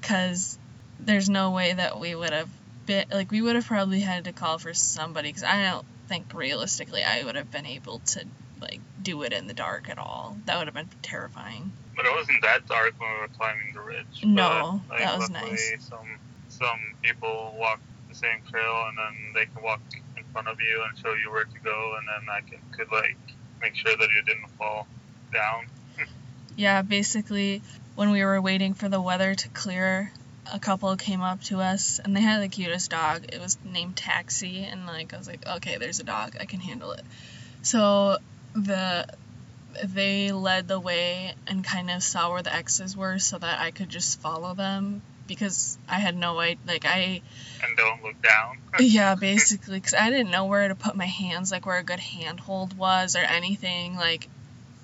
because 0.00 0.58
there's 0.98 1.28
no 1.28 1.50
way 1.50 1.72
that 1.72 2.00
we 2.00 2.14
would 2.14 2.32
have 2.32 2.48
been 2.86 3.04
like 3.12 3.30
we 3.30 3.42
would 3.42 3.54
have 3.54 3.66
probably 3.66 4.00
had 4.00 4.24
to 4.24 4.32
call 4.32 4.58
for 4.58 4.74
somebody 4.74 5.28
because 5.28 5.44
I 5.44 5.70
don't 5.70 5.86
think 6.08 6.32
realistically 6.34 7.04
I 7.04 7.22
would 7.22 7.36
have 7.36 7.50
been 7.50 7.66
able 7.66 8.00
to 8.00 8.24
like 8.60 8.80
do 9.02 9.22
it 9.22 9.32
in 9.32 9.46
the 9.46 9.54
dark 9.54 9.88
at 9.88 9.98
all. 9.98 10.36
That 10.46 10.58
would 10.58 10.66
have 10.66 10.74
been 10.74 10.88
terrifying. 11.02 11.72
But 11.96 12.06
it 12.06 12.12
wasn't 12.14 12.42
that 12.42 12.66
dark 12.66 12.94
when 12.98 13.12
we 13.12 13.20
were 13.20 13.28
climbing 13.28 13.72
the 13.74 13.80
ridge. 13.80 14.24
No, 14.24 14.82
but, 14.88 14.94
like, 14.94 15.04
that 15.04 15.18
was 15.18 15.30
nice. 15.30 15.74
Some 15.80 16.18
some 16.48 16.80
people 17.02 17.54
walk 17.58 17.80
the 18.08 18.14
same 18.14 18.40
trail 18.50 18.84
and 18.88 18.98
then 18.98 19.32
they 19.34 19.46
can 19.46 19.62
walk 19.62 19.80
in 20.16 20.24
front 20.32 20.48
of 20.48 20.60
you 20.60 20.82
and 20.88 20.98
show 20.98 21.14
you 21.14 21.30
where 21.30 21.44
to 21.44 21.58
go, 21.64 21.96
and 21.98 22.06
then 22.08 22.28
I 22.30 22.40
can, 22.40 22.58
could 22.72 22.92
like 22.92 23.16
make 23.60 23.74
sure 23.74 23.96
that 23.96 24.08
you 24.10 24.22
didn't 24.22 24.48
fall 24.58 24.86
down. 25.32 25.66
Yeah, 26.54 26.82
basically 26.82 27.62
when 27.94 28.10
we 28.10 28.22
were 28.22 28.38
waiting 28.40 28.74
for 28.74 28.86
the 28.88 29.00
weather 29.00 29.34
to 29.34 29.48
clear, 29.48 30.12
a 30.52 30.58
couple 30.58 30.94
came 30.96 31.22
up 31.22 31.40
to 31.44 31.60
us 31.60 31.98
and 31.98 32.14
they 32.14 32.20
had 32.20 32.42
the 32.42 32.48
cutest 32.48 32.90
dog. 32.90 33.24
It 33.32 33.40
was 33.40 33.56
named 33.64 33.96
Taxi 33.96 34.64
and 34.64 34.86
like 34.86 35.14
I 35.14 35.16
was 35.16 35.26
like, 35.26 35.46
okay, 35.46 35.78
there's 35.78 36.00
a 36.00 36.04
dog, 36.04 36.36
I 36.38 36.44
can 36.44 36.60
handle 36.60 36.92
it. 36.92 37.04
So 37.62 38.18
the 38.54 39.06
they 39.84 40.32
led 40.32 40.68
the 40.68 40.78
way 40.78 41.34
and 41.46 41.64
kind 41.64 41.90
of 41.90 42.02
saw 42.02 42.30
where 42.30 42.42
the 42.42 42.54
X's 42.54 42.96
were 42.96 43.18
so 43.18 43.38
that 43.38 43.60
I 43.60 43.70
could 43.70 43.88
just 43.88 44.20
follow 44.20 44.54
them 44.54 45.02
because 45.26 45.78
I 45.88 45.98
had 45.98 46.16
no 46.16 46.38
idea 46.40 46.58
like 46.66 46.84
I 46.84 47.22
And 47.62 47.76
don't 47.76 48.02
look 48.02 48.20
down. 48.22 48.58
yeah, 48.80 49.14
basically, 49.14 49.76
because 49.76 49.94
I 49.94 50.10
didn't 50.10 50.30
know 50.30 50.46
where 50.46 50.68
to 50.68 50.74
put 50.74 50.96
my 50.96 51.06
hands, 51.06 51.52
like 51.52 51.66
where 51.66 51.78
a 51.78 51.82
good 51.82 52.00
handhold 52.00 52.76
was 52.76 53.16
or 53.16 53.20
anything. 53.20 53.96
Like, 53.96 54.28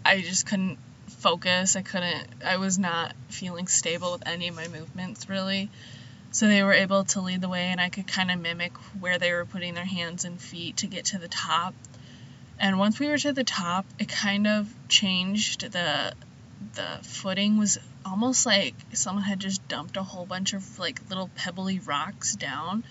I 0.04 0.20
just 0.20 0.46
couldn't 0.46 0.78
focus. 1.08 1.76
I 1.76 1.82
couldn't, 1.82 2.26
I 2.44 2.56
was 2.56 2.78
not 2.78 3.14
feeling 3.28 3.66
stable 3.66 4.12
with 4.12 4.26
any 4.26 4.48
of 4.48 4.54
my 4.54 4.68
movements, 4.68 5.28
really. 5.28 5.70
So 6.30 6.46
they 6.46 6.62
were 6.62 6.74
able 6.74 7.04
to 7.04 7.20
lead 7.20 7.40
the 7.40 7.48
way, 7.48 7.66
and 7.66 7.80
I 7.80 7.88
could 7.88 8.06
kind 8.06 8.30
of 8.30 8.38
mimic 8.38 8.76
where 9.00 9.18
they 9.18 9.32
were 9.32 9.46
putting 9.46 9.74
their 9.74 9.84
hands 9.84 10.24
and 10.24 10.40
feet 10.40 10.78
to 10.78 10.86
get 10.86 11.06
to 11.06 11.18
the 11.18 11.28
top. 11.28 11.74
And 12.60 12.78
once 12.78 12.98
we 12.98 13.08
were 13.08 13.18
to 13.18 13.32
the 13.32 13.44
top, 13.44 13.86
it 13.98 14.08
kind 14.08 14.46
of 14.46 14.72
changed. 14.88 15.72
The 15.72 16.14
the 16.74 16.98
footing 17.02 17.56
was 17.56 17.78
almost 18.04 18.44
like 18.44 18.74
someone 18.92 19.24
had 19.24 19.38
just 19.38 19.66
dumped 19.68 19.96
a 19.96 20.02
whole 20.02 20.26
bunch 20.26 20.54
of 20.54 20.78
like 20.78 21.00
little 21.08 21.30
pebbly 21.36 21.78
rocks 21.78 22.34
down. 22.34 22.84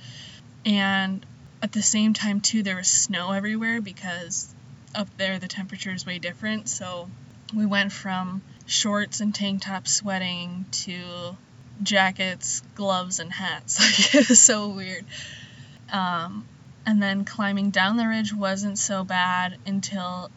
And 0.65 1.25
at 1.61 1.71
the 1.71 1.81
same 1.81 2.13
time 2.13 2.39
too 2.39 2.63
there 2.63 2.75
was 2.75 2.87
snow 2.87 3.31
everywhere 3.31 3.81
because 3.81 4.53
up 4.95 5.09
there 5.17 5.39
the 5.39 5.47
temperature 5.47 5.91
is 5.91 6.05
way 6.05 6.19
different. 6.19 6.69
So 6.69 7.09
we 7.53 7.65
went 7.65 7.91
from 7.91 8.41
shorts 8.65 9.19
and 9.19 9.33
tank 9.33 9.63
tops 9.63 9.93
sweating 9.93 10.65
to 10.71 11.37
jackets 11.83 12.61
gloves 12.75 13.19
and 13.19 13.31
hats. 13.31 13.79
Like 13.79 14.15
it 14.15 14.29
was 14.29 14.39
so 14.51 14.69
weird. 14.69 15.05
Um, 15.91 16.47
and 16.87 17.03
then 17.03 17.23
climbing 17.23 17.69
down 17.69 17.97
the 17.97 18.07
ridge 18.07 18.33
wasn't 18.33 18.79
so 18.79 19.03
bad 19.03 19.55
until 19.67 20.31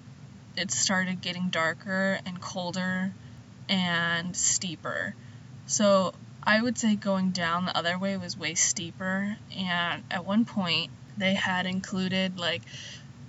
it 0.54 0.70
started 0.70 1.22
getting 1.22 1.48
darker 1.48 2.20
and 2.26 2.38
colder 2.42 3.10
and 3.70 4.36
steeper 4.36 5.14
so 5.70 6.12
I 6.42 6.60
would 6.60 6.78
say 6.78 6.96
going 6.96 7.30
down 7.30 7.66
the 7.66 7.76
other 7.76 7.96
way 7.98 8.16
was 8.16 8.36
way 8.36 8.54
steeper, 8.54 9.36
and 9.56 10.02
at 10.10 10.24
one 10.24 10.44
point 10.44 10.90
they 11.16 11.34
had 11.34 11.66
included 11.66 12.40
like 12.40 12.62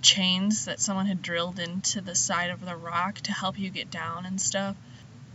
chains 0.00 0.64
that 0.64 0.80
someone 0.80 1.06
had 1.06 1.22
drilled 1.22 1.60
into 1.60 2.00
the 2.00 2.16
side 2.16 2.50
of 2.50 2.64
the 2.64 2.74
rock 2.74 3.20
to 3.20 3.32
help 3.32 3.58
you 3.58 3.70
get 3.70 3.90
down 3.90 4.26
and 4.26 4.40
stuff. 4.40 4.76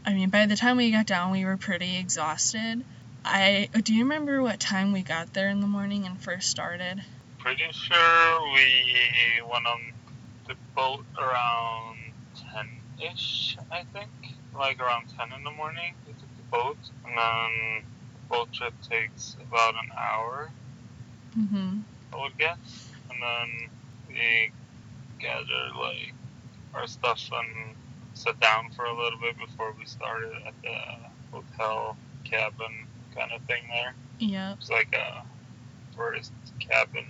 I 0.06 0.13
mean, 0.13 0.29
by 0.29 0.48
the 0.48 0.56
time 0.56 0.75
we 0.75 0.91
got 0.91 1.06
down, 1.06 1.32
we 1.32 1.46
were 1.46 1.56
pretty 1.56 1.98
exhausted. 1.98 2.84
I 3.24 3.70
do 3.72 3.94
you 3.94 4.03
remember 4.03 4.41
what 4.41 4.60
time 4.60 4.91
we 4.91 5.01
got 5.01 5.34
there 5.34 5.50
in 5.50 5.62
the 5.62 5.67
morning 5.67 6.06
and 6.06 6.20
first 6.20 6.50
started? 6.50 7.01
Pretty 7.48 7.72
sure 7.72 8.42
we 8.54 9.42
went 9.50 9.66
on 9.66 9.80
the 10.50 10.56
boat 10.75 11.06
around 11.18 11.96
10 12.54 12.68
ish, 13.13 13.56
I 13.72 13.84
think. 13.94 14.10
Like 14.54 14.82
around 14.82 15.06
10 15.18 15.32
in 15.32 15.46
the 15.46 15.51
morning, 15.51 15.94
we 16.06 16.12
took 16.12 16.27
the 16.36 16.44
boat, 16.51 16.77
and 17.06 17.18
then 17.18 17.86
the 18.16 18.27
boat 18.27 18.51
trip 18.51 18.74
takes 18.82 19.38
about 19.48 19.75
an 19.75 19.89
hour, 19.98 20.51
Mm-hmm. 21.39 21.80
I 22.12 22.22
would 22.22 22.38
guess. 22.38 22.89
And 23.10 23.22
then 23.22 23.70
we 24.10 24.51
gather 25.18 25.72
like 25.80 26.12
our 26.74 26.86
stuff 26.86 27.30
and 27.32 27.75
sat 28.13 28.38
down 28.42 28.72
for 28.75 28.84
a 28.84 28.94
little 28.94 29.20
bit 29.22 29.38
before 29.38 29.74
we 29.80 29.86
started 29.86 30.34
at 30.46 30.54
the 30.63 30.77
hotel 31.32 31.96
cabin 32.25 32.88
kind 33.16 33.32
of 33.32 33.42
thing 33.44 33.63
there. 33.70 33.96
Yep, 34.20 34.58
It's 34.60 34.70
like 34.70 34.94
a 34.94 35.24
tourist 35.96 36.34
cabin 36.60 37.06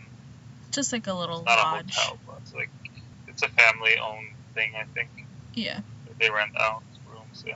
just 0.71 0.91
like 0.93 1.07
a 1.07 1.13
little 1.13 1.43
not 1.43 1.57
lodge. 1.57 1.95
a 1.97 1.99
hotel, 2.01 2.17
but 2.27 2.35
it's 2.41 2.53
like 2.53 2.69
it's 3.27 3.41
a 3.43 3.49
family-owned 3.49 4.27
thing. 4.53 4.71
I 4.75 4.85
think 4.93 5.09
Yeah, 5.53 5.81
they 6.19 6.29
rent 6.29 6.51
out 6.59 6.83
rooms 7.11 7.43
in. 7.47 7.53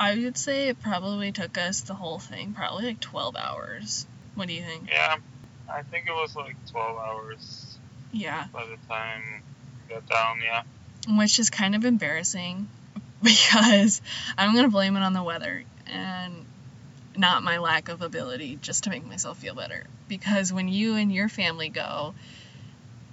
I 0.00 0.14
would 0.16 0.36
say 0.36 0.68
it 0.68 0.80
probably 0.82 1.30
took 1.32 1.56
us 1.56 1.82
the 1.82 1.94
whole 1.94 2.18
thing 2.18 2.52
probably 2.52 2.86
like 2.86 3.00
12 3.00 3.36
hours. 3.36 4.06
What 4.34 4.48
do 4.48 4.54
you 4.54 4.62
think? 4.62 4.88
Yeah, 4.90 5.16
I 5.72 5.82
think 5.82 6.06
it 6.08 6.12
was 6.12 6.34
like 6.34 6.56
12 6.70 6.98
hours 6.98 7.78
Yeah. 8.12 8.46
by 8.52 8.64
the 8.66 8.76
time 8.88 9.22
we 9.88 9.94
got 9.94 10.08
down. 10.08 10.40
Yeah, 10.42 10.62
which 11.16 11.38
is 11.38 11.50
kind 11.50 11.74
of 11.76 11.84
embarrassing 11.84 12.68
because 13.22 14.02
I'm 14.36 14.52
going 14.52 14.64
to 14.64 14.70
blame 14.70 14.96
it 14.96 15.00
on 15.00 15.12
the 15.12 15.22
weather 15.22 15.62
and 15.86 16.44
not 17.16 17.42
my 17.42 17.58
lack 17.58 17.88
of 17.88 18.02
ability 18.02 18.58
just 18.60 18.84
to 18.84 18.90
make 18.90 19.06
myself 19.06 19.38
feel 19.38 19.54
better. 19.54 19.84
Because 20.08 20.52
when 20.52 20.68
you 20.68 20.96
and 20.96 21.12
your 21.12 21.28
family 21.28 21.68
go, 21.68 22.14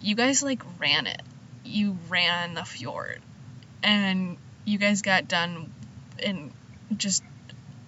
you 0.01 0.15
guys 0.15 0.41
like 0.43 0.61
ran 0.79 1.07
it. 1.07 1.21
You 1.63 1.97
ran 2.09 2.53
the 2.55 2.63
fjord. 2.65 3.21
and 3.83 4.37
you 4.65 4.77
guys 4.77 5.01
got 5.01 5.27
done 5.27 5.71
in 6.19 6.51
just 6.95 7.23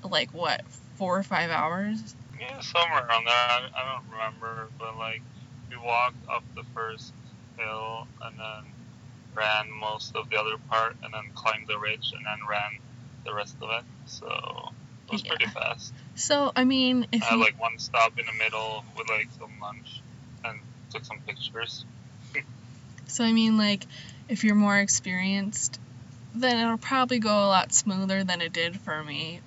like 0.03 0.33
what 0.33 0.61
four 0.95 1.17
or 1.17 1.23
five 1.23 1.49
hours. 1.49 2.15
Yeah, 2.39 2.59
somewhere 2.61 3.05
around 3.07 3.25
there. 3.25 3.33
I, 3.33 3.69
I 3.75 3.93
don't 3.93 4.11
remember, 4.11 4.69
but 4.79 4.97
like 4.97 5.21
we 5.69 5.77
walked 5.77 6.27
up 6.29 6.43
the 6.55 6.63
first 6.73 7.13
hill 7.57 8.07
and 8.23 8.37
then 8.39 8.71
ran 9.35 9.71
most 9.71 10.15
of 10.15 10.29
the 10.29 10.37
other 10.39 10.57
part, 10.69 10.95
and 11.03 11.13
then 11.13 11.31
climbed 11.35 11.67
the 11.67 11.77
ridge 11.79 12.11
and 12.15 12.25
then 12.25 12.39
ran 12.49 12.79
the 13.25 13.33
rest 13.33 13.55
of 13.61 13.69
it. 13.71 13.83
So 14.05 14.71
it 15.07 15.11
was 15.11 15.23
Yeah. 15.23 15.29
pretty 15.29 15.47
fast. 15.47 15.93
So 16.15 16.51
I 16.55 16.63
mean, 16.63 17.07
if 17.11 17.23
I 17.23 17.25
had 17.27 17.35
you, 17.35 17.41
like 17.43 17.59
one 17.59 17.77
stop 17.77 18.17
in 18.17 18.25
the 18.25 18.33
middle 18.43 18.85
with 18.97 19.09
like 19.09 19.27
some 19.39 19.51
lunch 19.61 20.01
and 20.43 20.59
took 20.91 21.05
some 21.05 21.19
pictures. 21.27 21.85
so 23.07 23.23
I 23.23 23.31
mean, 23.31 23.57
like 23.57 23.85
if 24.27 24.43
you're 24.43 24.55
more 24.55 24.77
experienced, 24.77 25.79
then 26.33 26.57
it'll 26.65 26.77
probably 26.77 27.19
go 27.19 27.29
a 27.29 27.47
lot 27.47 27.73
smoother 27.73 28.23
than 28.23 28.41
it 28.41 28.53
did 28.53 28.79
for 28.79 29.03
me. 29.03 29.41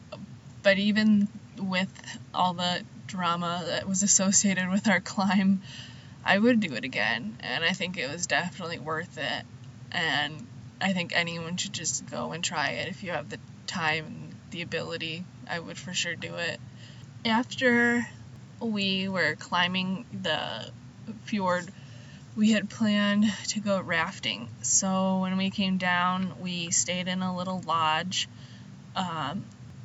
But 0.62 0.78
even 0.78 1.28
with 1.58 2.18
all 2.34 2.54
the 2.54 2.82
drama 3.06 3.62
that 3.66 3.88
was 3.88 4.02
associated 4.02 4.68
with 4.68 4.88
our 4.88 5.00
climb, 5.00 5.62
I 6.24 6.38
would 6.38 6.60
do 6.60 6.74
it 6.74 6.84
again, 6.84 7.36
and 7.40 7.64
I 7.64 7.72
think 7.72 7.96
it 7.96 8.10
was 8.10 8.26
definitely 8.26 8.78
worth 8.80 9.16
it. 9.16 9.44
And 9.92 10.46
I 10.80 10.92
think 10.92 11.12
anyone 11.14 11.56
should 11.56 11.72
just 11.72 12.06
go 12.10 12.32
and 12.32 12.44
try 12.44 12.70
it 12.70 12.88
if 12.88 13.02
you 13.02 13.10
have 13.10 13.28
the 13.28 13.38
time 13.66 14.06
and 14.06 14.34
the 14.50 14.62
ability. 14.62 15.24
I 15.48 15.58
would 15.58 15.78
for 15.78 15.92
sure 15.92 16.14
do 16.14 16.34
it. 16.34 16.60
After 17.24 18.06
we 18.60 19.08
were 19.08 19.36
climbing 19.36 20.04
the 20.12 20.70
fjord, 21.24 21.70
we 22.36 22.52
had 22.52 22.68
planned 22.68 23.24
to 23.48 23.60
go 23.60 23.80
rafting. 23.80 24.48
So 24.62 25.20
when 25.20 25.36
we 25.36 25.50
came 25.50 25.78
down, 25.78 26.34
we 26.40 26.70
stayed 26.70 27.08
in 27.08 27.22
a 27.22 27.36
little 27.36 27.62
lodge, 27.66 28.28
um, 28.94 29.44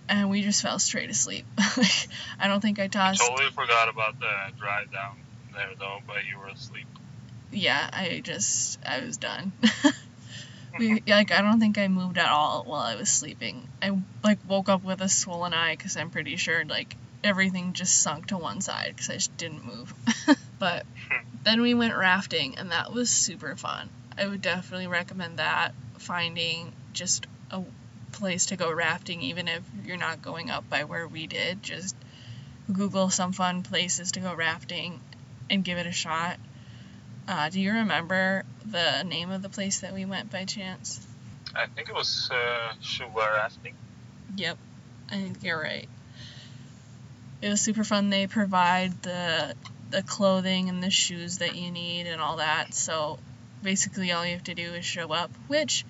and 0.09 0.29
we 0.29 0.41
just 0.41 0.61
fell 0.61 0.79
straight 0.79 1.09
asleep. 1.09 1.45
like, 1.77 2.07
I 2.39 2.47
don't 2.47 2.61
think 2.61 2.79
I 2.79 2.87
tossed. 2.87 3.21
I 3.23 3.29
totally 3.29 3.51
forgot 3.51 3.89
about 3.89 4.19
the 4.19 4.57
drive 4.59 4.91
down 4.91 5.17
there 5.53 5.71
though, 5.79 5.99
but 6.05 6.17
you 6.29 6.37
were 6.37 6.47
asleep. 6.47 6.87
yeah, 7.51 7.89
I 7.91 8.21
just 8.23 8.79
I 8.85 8.99
was 9.01 9.17
done. 9.17 9.53
we 10.77 11.01
like 11.07 11.31
I 11.31 11.41
don't 11.41 11.59
think 11.59 11.77
I 11.77 11.87
moved 11.87 12.17
at 12.17 12.29
all 12.29 12.63
while 12.65 12.81
I 12.81 12.95
was 12.95 13.09
sleeping. 13.09 13.67
I 13.81 13.97
like 14.23 14.39
woke 14.47 14.69
up 14.69 14.83
with 14.83 15.01
a 15.01 15.09
swollen 15.09 15.53
eye 15.53 15.75
because 15.75 15.97
I'm 15.97 16.09
pretty 16.09 16.35
sure 16.35 16.65
like 16.65 16.95
everything 17.23 17.73
just 17.73 18.01
sunk 18.01 18.27
to 18.27 18.37
one 18.37 18.61
side 18.61 18.93
because 18.95 19.09
I 19.09 19.13
just 19.13 19.35
didn't 19.37 19.65
move. 19.65 19.93
but 20.59 20.85
hmm. 21.09 21.27
then 21.43 21.61
we 21.61 21.73
went 21.73 21.95
rafting 21.95 22.57
and 22.57 22.71
that 22.71 22.93
was 22.93 23.09
super 23.09 23.55
fun. 23.55 23.89
I 24.17 24.27
would 24.27 24.41
definitely 24.41 24.87
recommend 24.87 25.37
that. 25.37 25.73
Finding 25.97 26.73
just 26.93 27.27
a 27.51 27.63
place 28.11 28.47
to 28.47 28.55
go 28.55 28.71
rafting, 28.71 29.21
even 29.21 29.47
if 29.47 29.63
you're 29.85 29.97
not 29.97 30.21
going 30.21 30.49
up 30.49 30.69
by 30.69 30.83
where 30.83 31.07
we 31.07 31.27
did, 31.27 31.63
just 31.63 31.95
Google 32.71 33.09
some 33.09 33.33
fun 33.33 33.63
places 33.63 34.13
to 34.13 34.19
go 34.19 34.33
rafting 34.33 34.99
and 35.49 35.63
give 35.63 35.77
it 35.77 35.85
a 35.85 35.91
shot. 35.91 36.37
Uh, 37.27 37.49
do 37.49 37.61
you 37.61 37.71
remember 37.71 38.43
the 38.65 39.03
name 39.03 39.31
of 39.31 39.41
the 39.41 39.49
place 39.49 39.81
that 39.81 39.93
we 39.93 40.05
went 40.05 40.31
by 40.31 40.45
chance? 40.45 41.05
I 41.55 41.67
think 41.67 41.89
it 41.89 41.95
was 41.95 42.29
uh, 42.31 42.73
scuba. 42.81 43.49
Yep, 44.35 44.57
I 45.09 45.15
think 45.15 45.43
you're 45.43 45.61
right. 45.61 45.87
It 47.41 47.49
was 47.49 47.61
super 47.61 47.83
fun. 47.83 48.09
They 48.09 48.27
provide 48.27 49.01
the 49.01 49.55
the 49.89 50.03
clothing 50.03 50.69
and 50.69 50.81
the 50.81 50.89
shoes 50.89 51.39
that 51.39 51.55
you 51.55 51.69
need 51.69 52.07
and 52.07 52.21
all 52.21 52.37
that. 52.37 52.73
So 52.73 53.19
basically, 53.61 54.11
all 54.11 54.25
you 54.25 54.33
have 54.33 54.43
to 54.45 54.55
do 54.55 54.73
is 54.73 54.85
show 54.85 55.11
up. 55.11 55.31
Which 55.47 55.85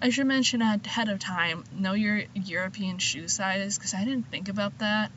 I 0.00 0.10
should 0.10 0.26
mention 0.26 0.62
ahead 0.62 1.08
of 1.08 1.18
time. 1.18 1.64
Know 1.72 1.92
your 1.92 2.22
European 2.34 2.98
shoe 2.98 3.28
size 3.28 3.76
because 3.76 3.94
I 3.94 4.04
didn't 4.04 4.30
think 4.30 4.48
about 4.48 4.78
that. 4.78 5.12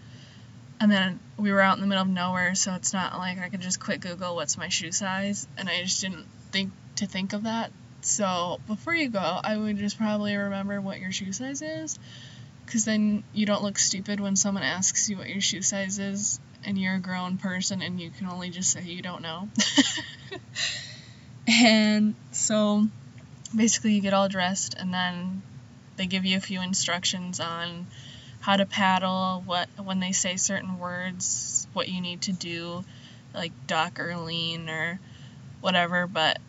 And 0.80 0.92
then 0.92 1.20
we 1.38 1.52
were 1.52 1.62
out 1.62 1.78
in 1.78 1.82
the 1.82 1.88
middle 1.88 2.04
of 2.04 2.10
nowhere, 2.10 2.54
so 2.56 2.74
it's 2.74 2.94
not 2.94 3.18
like 3.18 3.40
I 3.40 3.50
could 3.50 3.62
just 3.62 3.80
quick 3.80 4.02
Google 4.02 4.36
what's 4.36 4.58
my 4.58 4.70
shoe 4.70 4.92
size, 4.92 5.48
and 5.58 5.70
I 5.70 5.82
just 5.82 6.02
didn't 6.02 6.26
think 6.52 6.72
to 6.98 7.08
think 7.08 7.34
of 7.34 7.44
that. 7.44 7.72
So 8.02 8.60
before 8.68 8.94
you 8.94 9.10
go, 9.10 9.20
I 9.20 9.58
would 9.58 9.78
just 9.78 9.98
probably 9.98 10.36
remember 10.36 10.80
what 10.82 11.00
your 11.00 11.12
shoe 11.12 11.32
size 11.32 11.62
is, 11.62 11.98
because 12.66 12.86
then 12.86 13.24
you 13.34 13.46
don't 13.46 13.64
look 13.64 13.80
stupid 13.80 14.20
when 14.20 14.36
someone 14.36 14.64
asks 14.64 15.10
you 15.10 15.18
what 15.18 15.30
your 15.30 15.42
shoe 15.42 15.62
size 15.62 15.98
is, 15.98 16.40
and 16.66 16.78
you're 16.78 16.96
a 16.96 17.00
grown 17.00 17.38
person 17.38 17.82
and 17.82 18.00
you 18.00 18.10
can 18.10 18.28
only 18.28 18.50
just 18.50 18.72
say 18.72 18.84
you 18.84 19.02
don't 19.02 19.22
know. 19.22 19.48
and 21.48 22.16
so 22.32 22.86
basically, 23.56 23.94
you 23.94 24.02
get 24.02 24.14
all 24.14 24.28
dressed, 24.28 24.76
and 24.78 24.94
then 24.94 25.42
they 25.96 26.06
give 26.06 26.26
you 26.26 26.38
a 26.38 26.42
few 26.42 26.62
instructions 26.62 27.40
on 27.40 27.88
how 28.46 28.56
to 28.56 28.66
paddle, 28.68 29.42
what 29.44 29.68
when 29.84 30.00
they 30.00 30.12
say 30.12 30.36
certain 30.36 30.78
words, 30.78 31.68
what 31.74 31.90
you 31.90 32.00
need 32.00 32.22
to 32.22 32.32
do, 32.32 32.86
like 33.34 33.52
duck 33.66 34.00
or 34.00 34.16
lean 34.18 34.70
or 34.70 35.00
whatever. 35.62 36.06
But 36.06 36.40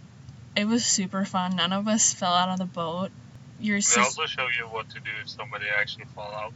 it 0.54 0.66
was 0.66 0.85
super 0.85 1.24
fun. 1.24 1.56
None 1.56 1.72
of 1.72 1.88
us 1.88 2.12
fell 2.12 2.35
out 2.35 2.50
of 2.50 2.59
the 2.59 2.66
boat. 2.66 3.11
Your 3.59 3.78
They 3.78 3.80
sis- 3.80 3.96
also 3.96 4.26
show 4.26 4.46
you 4.59 4.66
what 4.66 4.90
to 4.90 5.00
do 5.00 5.11
if 5.22 5.30
somebody 5.30 5.64
actually 5.80 6.04
fall 6.14 6.30
out. 6.35 6.52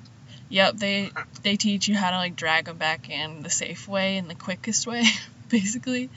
Yep, 0.50 0.76
they 0.76 1.10
they 1.42 1.56
teach 1.56 1.88
you 1.88 1.96
how 1.96 2.10
to 2.10 2.16
like 2.18 2.36
drag 2.36 2.66
them 2.66 2.76
back 2.76 3.08
in 3.08 3.42
the 3.42 3.48
safe 3.48 3.88
way 3.88 4.18
and 4.18 4.28
the 4.28 4.34
quickest 4.34 4.86
way, 4.86 5.04
basically. 5.48 6.10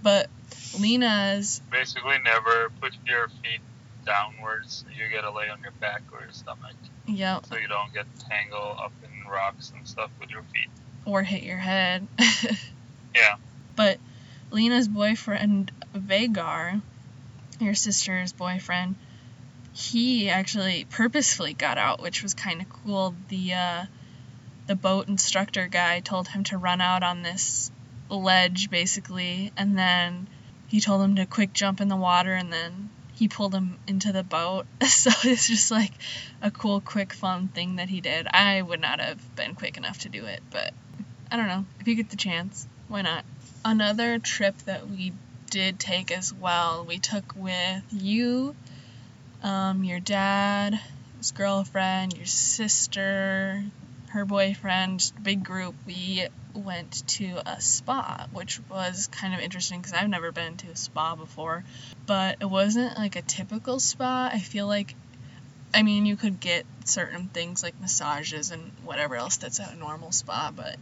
But 0.00 0.30
Lena's 0.78 1.60
Basically, 1.72 2.18
never 2.24 2.70
put 2.80 2.92
your 3.04 3.26
feet 3.26 3.60
downwards. 4.04 4.84
You 4.96 5.04
gotta 5.14 5.30
lay 5.34 5.48
on 5.48 5.60
your 5.62 5.72
back 5.72 6.02
or 6.12 6.20
your 6.20 6.32
stomach, 6.32 6.74
yep, 7.06 7.46
so 7.46 7.56
you 7.56 7.68
don't 7.68 7.92
get 7.92 8.06
tangled 8.28 8.78
up 8.78 8.92
in 9.02 9.30
rocks 9.30 9.72
and 9.76 9.86
stuff 9.86 10.10
with 10.20 10.30
your 10.30 10.42
feet. 10.52 10.68
or 11.04 11.22
hit 11.22 11.42
your 11.42 11.58
head. 11.58 12.06
Yeah. 13.14 13.36
But 13.76 13.98
Lena's 14.50 14.88
boyfriend 14.88 15.70
Vagar, 15.94 16.82
your 17.60 17.74
sister's 17.74 18.32
boyfriend, 18.32 18.96
he 19.72 20.28
actually 20.28 20.84
purposefully 20.90 21.54
got 21.54 21.78
out, 21.78 22.02
which 22.02 22.22
was 22.24 22.34
kind 22.34 22.60
of 22.60 22.68
cool. 22.68 23.14
The 23.28 23.52
uh, 23.54 23.84
the 24.66 24.74
boat 24.74 25.08
instructor 25.08 25.68
guy 25.68 26.00
told 26.00 26.26
him 26.28 26.42
to 26.44 26.58
run 26.58 26.80
out 26.80 27.02
on 27.04 27.22
this 27.22 27.70
ledge 28.10 28.68
basically, 28.70 29.52
and 29.56 29.78
then 29.78 30.26
he 30.66 30.80
told 30.80 31.02
him 31.02 31.14
to 31.16 31.26
quick 31.26 31.52
jump 31.52 31.80
in 31.80 31.86
the 31.88 31.96
water, 31.96 32.34
and 32.34 32.52
then 32.52 32.90
he 33.14 33.28
pulled 33.28 33.54
him 33.54 33.78
into 33.86 34.12
the 34.12 34.22
boat. 34.22 34.66
So 34.86 35.10
it's 35.24 35.48
just 35.48 35.70
like 35.70 35.92
a 36.40 36.50
cool, 36.50 36.80
quick, 36.80 37.12
fun 37.12 37.48
thing 37.48 37.76
that 37.76 37.88
he 37.88 38.00
did. 38.00 38.26
I 38.26 38.62
would 38.62 38.80
not 38.80 39.00
have 39.00 39.36
been 39.36 39.54
quick 39.54 39.76
enough 39.76 40.00
to 40.00 40.08
do 40.08 40.24
it, 40.24 40.42
but 40.50 40.72
I 41.30 41.36
don't 41.36 41.48
know. 41.48 41.66
If 41.80 41.88
you 41.88 41.94
get 41.94 42.10
the 42.10 42.16
chance, 42.16 42.66
why 42.88 43.02
not? 43.02 43.24
Another 43.64 44.18
trip 44.18 44.56
that 44.64 44.88
we 44.88 45.12
did 45.50 45.78
take 45.78 46.10
as 46.10 46.32
well, 46.32 46.84
we 46.86 46.98
took 46.98 47.34
with 47.36 47.82
you, 47.90 48.54
um, 49.42 49.84
your 49.84 50.00
dad, 50.00 50.80
his 51.18 51.32
girlfriend, 51.32 52.16
your 52.16 52.26
sister, 52.26 53.62
her 54.14 54.24
boyfriend, 54.24 55.12
big 55.22 55.44
group. 55.44 55.74
We 55.86 56.28
went 56.54 57.06
to 57.08 57.42
a 57.44 57.60
spa, 57.60 58.28
which 58.32 58.60
was 58.70 59.08
kind 59.08 59.34
of 59.34 59.40
interesting 59.40 59.80
because 59.80 59.92
I've 59.92 60.08
never 60.08 60.30
been 60.30 60.56
to 60.58 60.68
a 60.68 60.76
spa 60.76 61.16
before. 61.16 61.64
But 62.06 62.36
it 62.40 62.46
wasn't 62.46 62.96
like 62.96 63.16
a 63.16 63.22
typical 63.22 63.80
spa. 63.80 64.30
I 64.32 64.38
feel 64.38 64.68
like, 64.68 64.94
I 65.74 65.82
mean, 65.82 66.06
you 66.06 66.16
could 66.16 66.38
get 66.38 66.64
certain 66.84 67.26
things 67.26 67.64
like 67.64 67.80
massages 67.80 68.52
and 68.52 68.70
whatever 68.84 69.16
else 69.16 69.36
that's 69.38 69.58
at 69.58 69.72
a 69.72 69.76
normal 69.76 70.12
spa, 70.12 70.52
but 70.54 70.76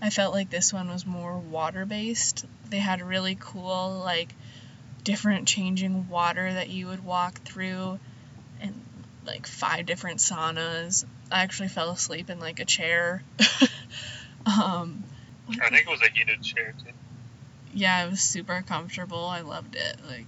I 0.00 0.08
felt 0.08 0.32
like 0.32 0.48
this 0.48 0.72
one 0.72 0.88
was 0.88 1.04
more 1.04 1.38
water 1.38 1.84
based. 1.84 2.46
They 2.70 2.78
had 2.78 3.02
really 3.02 3.36
cool, 3.38 4.00
like, 4.02 4.34
different 5.04 5.46
changing 5.46 6.08
water 6.08 6.50
that 6.50 6.70
you 6.70 6.86
would 6.86 7.04
walk 7.04 7.42
through 7.42 7.98
like 9.30 9.46
five 9.46 9.86
different 9.86 10.18
saunas. 10.18 11.04
I 11.30 11.42
actually 11.42 11.68
fell 11.68 11.90
asleep 11.90 12.30
in 12.30 12.40
like 12.40 12.58
a 12.58 12.64
chair. 12.64 13.22
um, 14.46 15.04
I 15.48 15.68
think 15.70 15.86
it 15.86 15.90
was 15.90 16.02
a 16.02 16.10
heated 16.12 16.42
chair 16.42 16.74
too. 16.78 16.90
yeah, 17.72 18.04
it 18.04 18.10
was 18.10 18.20
super 18.20 18.64
comfortable. 18.66 19.24
I 19.24 19.42
loved 19.42 19.76
it. 19.76 19.96
Like, 20.08 20.26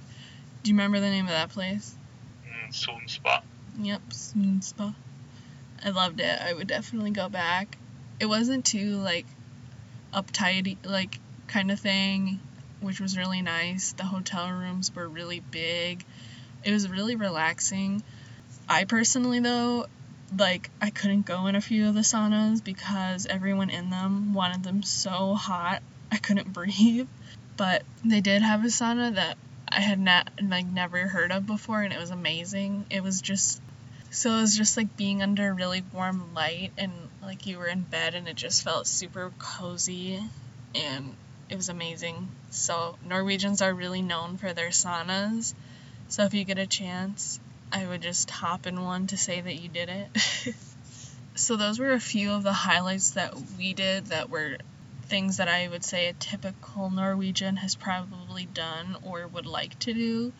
do 0.62 0.71
you 0.71 0.77
remember 0.77 1.01
the 1.01 1.11
name 1.11 1.25
of 1.25 1.33
that 1.33 1.51
place? 1.51 1.97
Mm, 2.47 2.73
Son 2.73 3.01
Spa. 3.07 3.43
Yep, 3.81 4.12
Son 4.12 4.62
Spa. 4.62 4.95
I 5.85 5.91
loved 5.91 6.21
it. 6.21 6.41
I 6.41 6.53
would 6.53 6.69
definitely 6.69 7.11
go 7.11 7.29
back. 7.29 7.77
It 8.21 8.27
wasn't 8.27 8.65
too 8.65 8.97
like 8.99 9.27
uptight, 10.15 10.77
like 10.85 11.19
kind 11.49 11.73
of 11.73 11.81
thing, 11.81 12.38
which 12.81 13.01
was 13.01 13.19
really 13.19 13.43
nice. 13.43 13.93
The 13.95 14.05
hotel 14.05 14.53
rooms 14.53 14.95
were 14.95 15.09
really 15.09 15.41
big. 15.41 16.05
It 16.62 16.71
was 16.71 16.88
really 16.88 17.17
relaxing. 17.17 18.05
I 18.68 18.85
personally 18.85 19.40
though, 19.40 19.87
like 20.37 20.70
I 20.81 20.90
couldn't 20.90 21.27
go 21.27 21.46
in 21.46 21.57
a 21.57 21.61
few 21.61 21.88
of 21.88 21.94
the 21.94 22.01
saunas 22.01 22.62
because 22.62 23.27
everyone 23.27 23.70
in 23.70 23.90
them 23.90 24.35
wanted 24.35 24.62
them 24.62 24.83
so 24.83 25.35
hot 25.35 25.83
I 26.11 26.18
couldn't 26.18 26.53
breathe. 26.53 27.09
But 27.57 27.83
they 28.05 28.20
did 28.20 28.42
have 28.42 28.64
a 28.64 28.68
sauna 28.68 29.14
that 29.14 29.37
I 29.68 29.81
had 29.81 29.98
not 29.98 30.31
like 30.42 30.66
never 30.66 31.09
heard 31.09 31.33
of 31.33 31.46
before, 31.46 31.83
and 31.83 31.92
it 31.92 31.98
was 31.98 32.11
amazing. 32.11 32.87
It 32.90 33.03
was 33.03 33.20
just 33.20 33.61
so 34.11 34.37
it 34.37 34.40
was 34.42 34.57
just 34.57 34.77
like 34.77 34.96
being 34.96 35.22
under 35.22 35.55
really 35.55 35.83
warm 35.92 36.35
light, 36.35 36.72
and 36.77 36.92
like 37.22 37.46
you 37.46 37.59
were 37.59 37.66
in 37.66 37.81
bed, 37.83 38.14
and 38.14 38.29
it 38.29 38.37
just 38.37 38.62
felt 38.62 38.87
super 38.87 39.33
cozy, 39.38 40.20
and 40.75 41.14
it 41.48 41.57
was 41.57 41.68
amazing. 41.68 42.29
So 42.51 42.96
Norwegians 43.05 43.62
are 43.62 43.72
really 43.72 44.03
known 44.03 44.37
for 44.37 44.53
their 44.53 44.68
saunas. 44.68 45.55
So 46.09 46.25
if 46.25 46.35
you 46.35 46.44
get 46.44 46.59
a 46.59 46.66
chance, 46.66 47.40
I 47.73 47.87
would 47.87 48.03
just 48.03 48.31
hop 48.31 48.67
in 48.67 48.83
one 48.83 49.07
to 49.09 49.17
say 49.17 49.41
that 49.41 49.55
you 49.55 49.69
did 49.69 49.89
it. 49.89 50.55
so 51.35 51.57
those 51.57 51.79
were 51.79 51.93
a 51.93 52.01
few 52.01 52.33
of 52.33 52.43
the 52.43 52.53
highlights 52.53 53.13
that 53.13 53.35
we 53.57 53.73
did 53.73 54.07
that 54.07 54.29
were 54.29 54.59
things 55.05 55.39
that 55.39 55.49
I 55.49 55.69
would 55.69 55.83
say 55.83 56.09
a 56.09 56.13
typical 56.13 56.91
Norwegian 56.91 57.57
has 57.57 57.75
probably 57.75 58.45
done 58.45 58.97
or 59.03 59.27
would 59.27 59.47
like 59.47 59.79
to 59.81 59.95
do. 59.95 60.33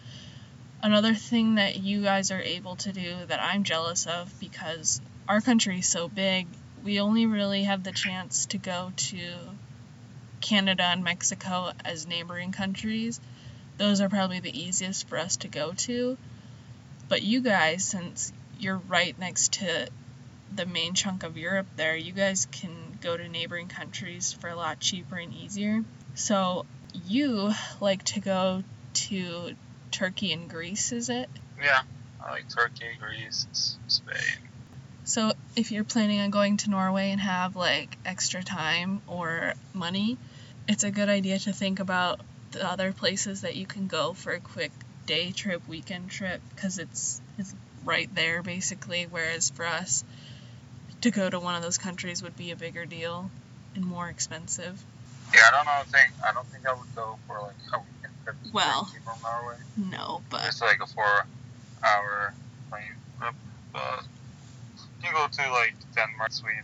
Another 0.83 1.15
thing 1.15 1.55
that 1.55 1.77
you 1.77 2.03
guys 2.03 2.31
are 2.31 2.41
able 2.41 2.77
to 2.77 2.93
do 2.93 3.17
that 3.29 3.41
I'm 3.41 3.65
jealous 3.65 4.07
of 4.07 4.33
because 4.39 5.01
our 5.27 5.41
country 5.41 5.79
is 5.79 5.89
so 5.89 6.09
big, 6.09 6.49
we 6.85 7.01
only 7.01 7.25
really 7.25 7.65
have 7.65 7.83
the 7.83 7.93
chance 7.93 8.47
to 8.47 8.59
go 8.59 8.93
to 8.97 9.35
Canada 10.43 10.83
and 10.83 11.03
Mexico 11.03 11.73
as 11.85 12.07
neighboring 12.07 12.53
countries. 12.53 13.21
Those 13.79 14.03
are 14.03 14.09
probably 14.11 14.41
the 14.41 14.59
easiest 14.59 15.09
for 15.09 15.17
us 15.17 15.39
to 15.39 15.49
go 15.49 15.73
to. 15.73 16.19
But 17.13 17.21
you 17.21 17.43
guys, 17.43 17.85
since 17.85 18.33
you're 18.59 18.81
right 18.89 19.19
next 19.19 19.53
to 19.59 19.87
the 20.51 20.65
main 20.65 20.95
chunk 20.95 21.25
of 21.25 21.37
Europe 21.37 21.67
there, 21.77 21.95
you 21.95 22.11
guys 22.11 22.47
can 22.51 22.99
go 23.03 23.15
to 23.15 23.29
neighboring 23.29 23.69
countries 23.69 24.33
for 24.33 24.49
a 24.49 24.57
lot 24.57 24.81
cheaper 24.81 25.17
and 25.17 25.35
easier. 25.35 25.85
So 26.15 26.65
you 27.05 27.53
like 27.81 28.03
to 28.05 28.21
go 28.21 28.65
to 28.95 29.55
Turkey 29.91 30.33
and 30.33 30.49
Greece, 30.49 30.91
is 30.91 31.11
it? 31.11 31.29
Yeah, 31.63 31.83
I 32.19 32.31
like 32.31 32.49
Turkey, 32.49 32.87
Greece, 32.99 33.77
Spain. 33.89 34.49
So 35.05 35.35
if 35.55 35.71
you're 35.71 35.85
planning 35.85 36.21
on 36.21 36.31
going 36.31 36.57
to 36.57 36.71
Norway 36.71 37.11
and 37.11 37.21
have 37.21 37.57
like 37.57 37.99
extra 38.07 38.43
time 38.43 39.03
or 39.07 39.53
money, 39.75 40.17
it's 40.67 40.83
a 40.83 40.91
good 40.91 41.11
idea 41.11 41.39
to 41.41 41.53
think 41.53 41.79
about 41.79 42.23
the 42.53 42.67
other 42.67 42.91
places 42.95 43.43
that 43.43 43.55
you 43.55 43.67
can 43.67 43.87
go 43.87 44.15
for 44.15 44.33
a 44.33 44.41
quick 44.41 44.73
day 45.07 45.33
trip, 45.33 45.67
weekend 45.69 46.11
trip, 46.11 46.41
because 46.55 46.79
it's 46.79 47.21
it's 47.39 47.55
right 47.85 48.13
there 48.15 48.43
basically. 48.43 49.07
Whereas 49.09 49.51
for 49.51 49.67
us, 49.67 50.05
to 51.01 51.11
go 51.11 51.29
to 51.29 51.39
one 51.39 51.55
of 51.55 51.63
those 51.63 51.79
countries 51.79 52.23
would 52.23 52.37
be 52.37 52.51
a 52.51 52.57
bigger 52.57 52.85
deal 52.85 53.31
and 53.75 53.85
more 53.85 54.09
expensive. 54.09 54.83
Yeah, 55.35 55.41
I 55.49 55.57
don't 55.57 55.67
know. 55.67 55.99
Think 55.99 56.13
I 56.25 56.33
don't 56.33 56.47
think 56.47 56.67
I 56.67 56.73
would 56.73 56.95
go 56.95 57.19
for 57.27 57.41
like 57.41 57.55
a 57.73 57.79
weekend 57.79 58.15
trip 58.25 58.37
Well. 58.53 58.91
From 59.05 59.19
Norway. 59.23 59.57
No, 59.77 60.23
but 60.31 60.45
It's 60.47 60.61
like 60.61 60.81
a 60.83 60.87
four-hour 60.87 62.35
plane 62.71 62.83
trip. 63.19 63.35
But 63.73 64.05
you 65.03 65.13
go 65.13 65.27
to 65.27 65.51
like 65.51 65.75
Denmark, 65.95 66.33
Sweden, 66.33 66.63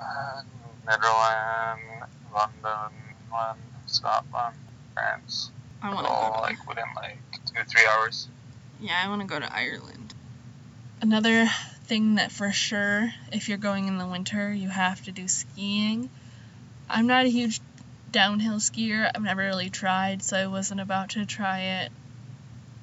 uh, 0.00 0.42
Netherlands, 0.86 2.08
London, 2.34 2.92
England, 3.24 3.60
Scotland, 3.86 4.56
France. 4.94 5.50
I 5.82 5.92
want 5.92 6.06
to 6.06 6.12
oh, 6.12 6.14
all 6.14 6.30
go 6.30 6.36
to 6.36 6.42
like 6.42 6.68
within 6.68 6.84
like 6.94 7.18
two 7.46 7.62
three 7.68 7.86
hours. 7.90 8.28
Yeah, 8.80 9.00
I 9.04 9.08
want 9.08 9.20
to 9.20 9.26
go 9.26 9.38
to 9.38 9.52
Ireland. 9.52 10.14
Another 11.00 11.48
thing 11.84 12.14
that 12.14 12.30
for 12.30 12.52
sure, 12.52 13.12
if 13.32 13.48
you're 13.48 13.58
going 13.58 13.88
in 13.88 13.98
the 13.98 14.06
winter, 14.06 14.52
you 14.52 14.68
have 14.68 15.02
to 15.04 15.12
do 15.12 15.26
skiing. 15.26 16.08
I'm 16.88 17.06
not 17.06 17.26
a 17.26 17.28
huge 17.28 17.60
downhill 18.12 18.58
skier. 18.58 19.10
I've 19.12 19.22
never 19.22 19.42
really 19.42 19.70
tried, 19.70 20.22
so 20.22 20.36
I 20.36 20.46
wasn't 20.46 20.80
about 20.80 21.10
to 21.10 21.26
try 21.26 21.60
it 21.82 21.92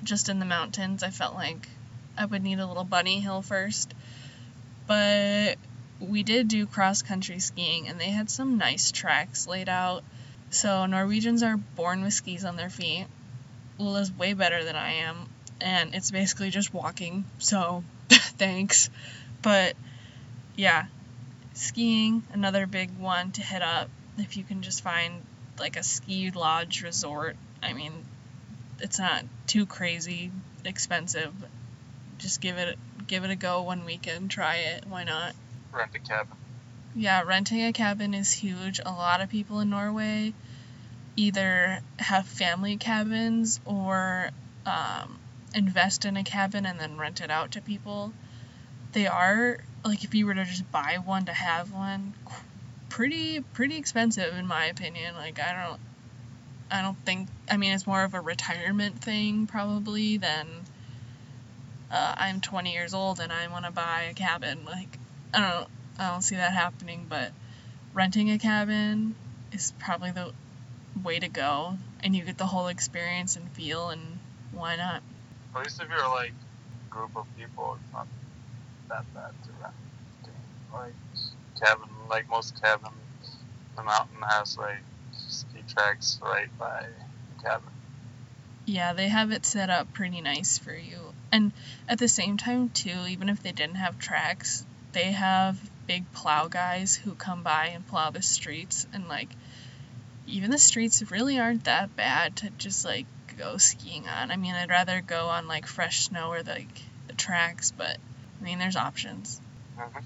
just 0.04 0.28
in 0.28 0.40
the 0.40 0.46
mountains. 0.46 1.04
I 1.04 1.10
felt 1.10 1.36
like 1.36 1.70
I 2.18 2.26
would 2.26 2.44
need 2.44 2.60
a 2.60 2.68
little 2.68 2.84
bunny 2.84 3.22
hill 3.22 3.42
first. 3.42 3.94
But 4.88 5.56
we 6.00 6.24
did 6.24 6.48
do 6.48 6.66
cross 6.66 7.02
country 7.02 7.40
skiing, 7.40 7.88
and 7.88 8.00
they 8.00 8.10
had 8.10 8.30
some 8.30 8.58
nice 8.58 8.92
tracks 8.92 9.48
laid 9.48 9.70
out. 9.70 10.04
So 10.52 10.86
Norwegians 10.86 11.44
are 11.44 11.58
born 11.58 12.02
with 12.02 12.14
skis 12.14 12.46
on 12.46 12.56
their 12.56 12.70
feet. 12.70 13.06
Lula's 13.78 14.12
way 14.12 14.34
better 14.34 14.64
than 14.64 14.76
I 14.76 14.94
am, 14.94 15.30
and 15.62 15.94
it's 15.96 16.12
basically 16.12 16.50
just 16.50 16.74
walking. 16.74 17.26
So 17.38 17.84
thanks. 18.10 18.90
But 19.42 19.76
yeah, 20.56 20.86
skiing, 21.54 22.24
another 22.34 22.66
big 22.66 22.98
one 22.98 23.32
to 23.34 23.42
hit 23.42 23.62
up 23.62 23.90
if 24.18 24.38
you 24.38 24.44
can 24.44 24.62
just 24.62 24.82
find 24.82 25.22
like 25.60 25.78
a 25.78 25.84
ski 25.84 26.32
lodge 26.32 26.84
resort. 26.84 27.36
I 27.62 27.74
mean, 27.74 27.94
it's 28.80 29.00
not 29.00 29.24
too 29.48 29.66
crazy 29.66 30.32
expensive. 30.66 31.34
Just 32.18 32.42
give 32.42 32.58
it 32.58 32.78
give 33.08 33.24
it 33.24 33.32
a 33.32 33.36
go 33.36 33.62
one 33.62 33.86
weekend, 33.86 34.32
try 34.32 34.56
it. 34.56 34.86
Why 34.88 35.04
not? 35.04 35.34
Rent 35.72 35.92
a 35.96 36.00
cabin. 36.00 36.39
Yeah, 36.96 37.22
renting 37.22 37.64
a 37.64 37.74
cabin 37.74 38.14
is 38.14 38.32
huge. 38.32 38.80
A 38.86 38.92
lot 38.92 39.22
of 39.22 39.30
people 39.30 39.60
in 39.60 39.70
Norway 39.70 40.34
either 41.16 41.82
have 42.00 42.26
family 42.26 42.78
cabins 42.78 43.60
or 43.66 44.32
um, 44.66 45.20
invest 45.54 46.06
in 46.06 46.18
a 46.18 46.24
cabin 46.24 46.66
and 46.66 46.80
then 46.80 46.98
rent 46.98 47.22
it 47.22 47.30
out 47.30 47.52
to 47.52 47.62
people. 47.62 48.14
They 48.94 49.06
are 49.08 49.60
like 49.84 50.04
if 50.04 50.16
you 50.16 50.26
were 50.26 50.34
to 50.34 50.46
just 50.46 50.72
buy 50.72 50.98
one 51.04 51.26
to 51.26 51.34
have 51.34 51.72
one, 51.72 52.14
pretty 52.90 53.42
pretty 53.42 53.78
expensive 53.78 54.34
in 54.36 54.48
my 54.48 54.66
opinion. 54.66 55.16
Like 55.16 55.40
I 55.40 55.68
don't 55.68 55.80
I 56.72 56.82
don't 56.82 56.98
think 57.06 57.30
I 57.50 57.58
mean 57.58 57.74
it's 57.74 57.86
more 57.86 58.04
of 58.04 58.14
a 58.14 58.22
retirement 58.22 59.00
thing 59.00 59.46
probably 59.46 60.18
than 60.18 60.48
uh, 61.92 62.16
I'm 62.18 62.42
20 62.42 62.72
years 62.72 62.94
old 62.94 63.20
and 63.20 63.32
I 63.32 63.48
want 63.48 63.66
to 63.66 63.72
buy 63.72 64.08
a 64.10 64.14
cabin. 64.14 64.66
Like 64.66 64.98
I 65.34 65.40
don't 65.42 65.70
I 66.00 66.08
don't 66.08 66.22
see 66.22 66.38
that 66.38 66.54
happening, 66.54 67.08
but 67.10 67.34
renting 67.94 68.32
a 68.32 68.40
cabin 68.40 69.16
is 69.52 69.74
probably 69.80 70.12
the 70.12 70.32
way 71.04 71.20
to 71.20 71.28
go 71.28 71.78
and 72.00 72.16
you 72.16 72.24
get 72.24 72.38
the 72.38 72.46
whole 72.46 72.68
experience 72.68 73.36
and 73.36 73.52
feel 73.52 73.90
and 73.90 74.20
why 74.54 74.78
not? 74.78 75.04
At 75.54 75.64
least 75.64 75.82
if 75.82 75.90
you're 75.90 76.08
like 76.08 76.32
a 76.32 76.90
group 76.90 77.16
of 77.18 77.26
people, 77.38 77.78
it's 77.78 77.94
not 77.94 78.08
that 78.88 79.14
bad 79.14 79.32
to 79.44 79.50
rent. 79.62 79.74
Like 80.72 80.94
cabin, 81.62 81.90
like 82.10 82.30
most 82.30 82.62
cabin, 82.62 82.94
the 83.76 83.84
mountain 83.84 84.22
has 84.22 84.58
like 84.58 84.82
ski 85.18 85.64
tracks 85.68 86.20
right 86.24 86.48
by 86.58 86.86
the 87.36 87.44
cabin. 87.44 87.70
Yeah, 88.66 88.94
they 88.94 89.10
have 89.10 89.32
it 89.32 89.46
set 89.46 89.70
up 89.70 89.94
pretty 89.94 90.22
nice 90.22 90.58
for 90.58 90.74
you. 90.74 91.14
And 91.32 91.52
at 91.88 92.00
the 92.00 92.08
same 92.08 92.38
time 92.38 92.70
too, 92.70 93.06
even 93.10 93.28
if 93.28 93.44
they 93.44 93.52
didn't 93.52 93.76
have 93.76 94.00
tracks, 94.00 94.64
they 94.94 95.12
have 95.12 95.60
big 95.90 96.14
plow 96.14 96.48
guys 96.48 96.96
who 96.96 97.16
come 97.16 97.42
by 97.42 97.66
and 97.74 97.88
plow 97.88 98.12
the 98.12 98.22
streets 98.22 98.86
and 98.94 99.08
like 99.08 99.30
even 100.28 100.52
the 100.52 100.58
streets 100.60 101.10
really 101.10 101.40
aren't 101.40 101.64
that 101.64 101.96
bad 101.96 102.36
to 102.36 102.52
just 102.52 102.86
like 102.86 103.08
go 103.40 103.58
skiing 103.58 104.08
on. 104.08 104.30
I 104.30 104.36
mean, 104.36 104.54
I'd 104.54 104.70
rather 104.70 105.02
go 105.02 105.30
on 105.30 105.48
like 105.48 105.66
fresh 105.66 106.04
snow 106.06 106.30
or 106.30 106.44
like 106.44 106.68
the 107.08 107.16
tracks, 107.16 107.72
but 107.76 107.98
I 108.40 108.44
mean, 108.44 108.60
there's 108.60 108.76
options. 108.76 109.42
Mhm. 109.80 110.04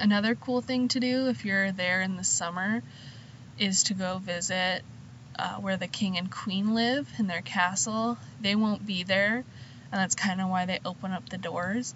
Another 0.00 0.34
cool 0.34 0.60
thing 0.60 0.88
to 0.88 0.98
do 0.98 1.28
if 1.28 1.44
you're 1.44 1.70
there 1.70 2.00
in 2.00 2.16
the 2.16 2.24
summer 2.24 2.82
is 3.60 3.84
to 3.84 3.94
go 3.94 4.18
visit 4.18 4.82
uh, 5.38 5.58
where 5.58 5.76
the 5.76 5.86
king 5.86 6.18
and 6.18 6.28
queen 6.28 6.74
live 6.74 7.08
in 7.20 7.28
their 7.28 7.42
castle. 7.42 8.18
They 8.40 8.56
won't 8.56 8.84
be 8.84 9.04
there, 9.04 9.36
and 9.92 10.00
that's 10.00 10.16
kind 10.16 10.40
of 10.40 10.48
why 10.48 10.66
they 10.66 10.80
open 10.84 11.12
up 11.12 11.28
the 11.28 11.38
doors. 11.38 11.94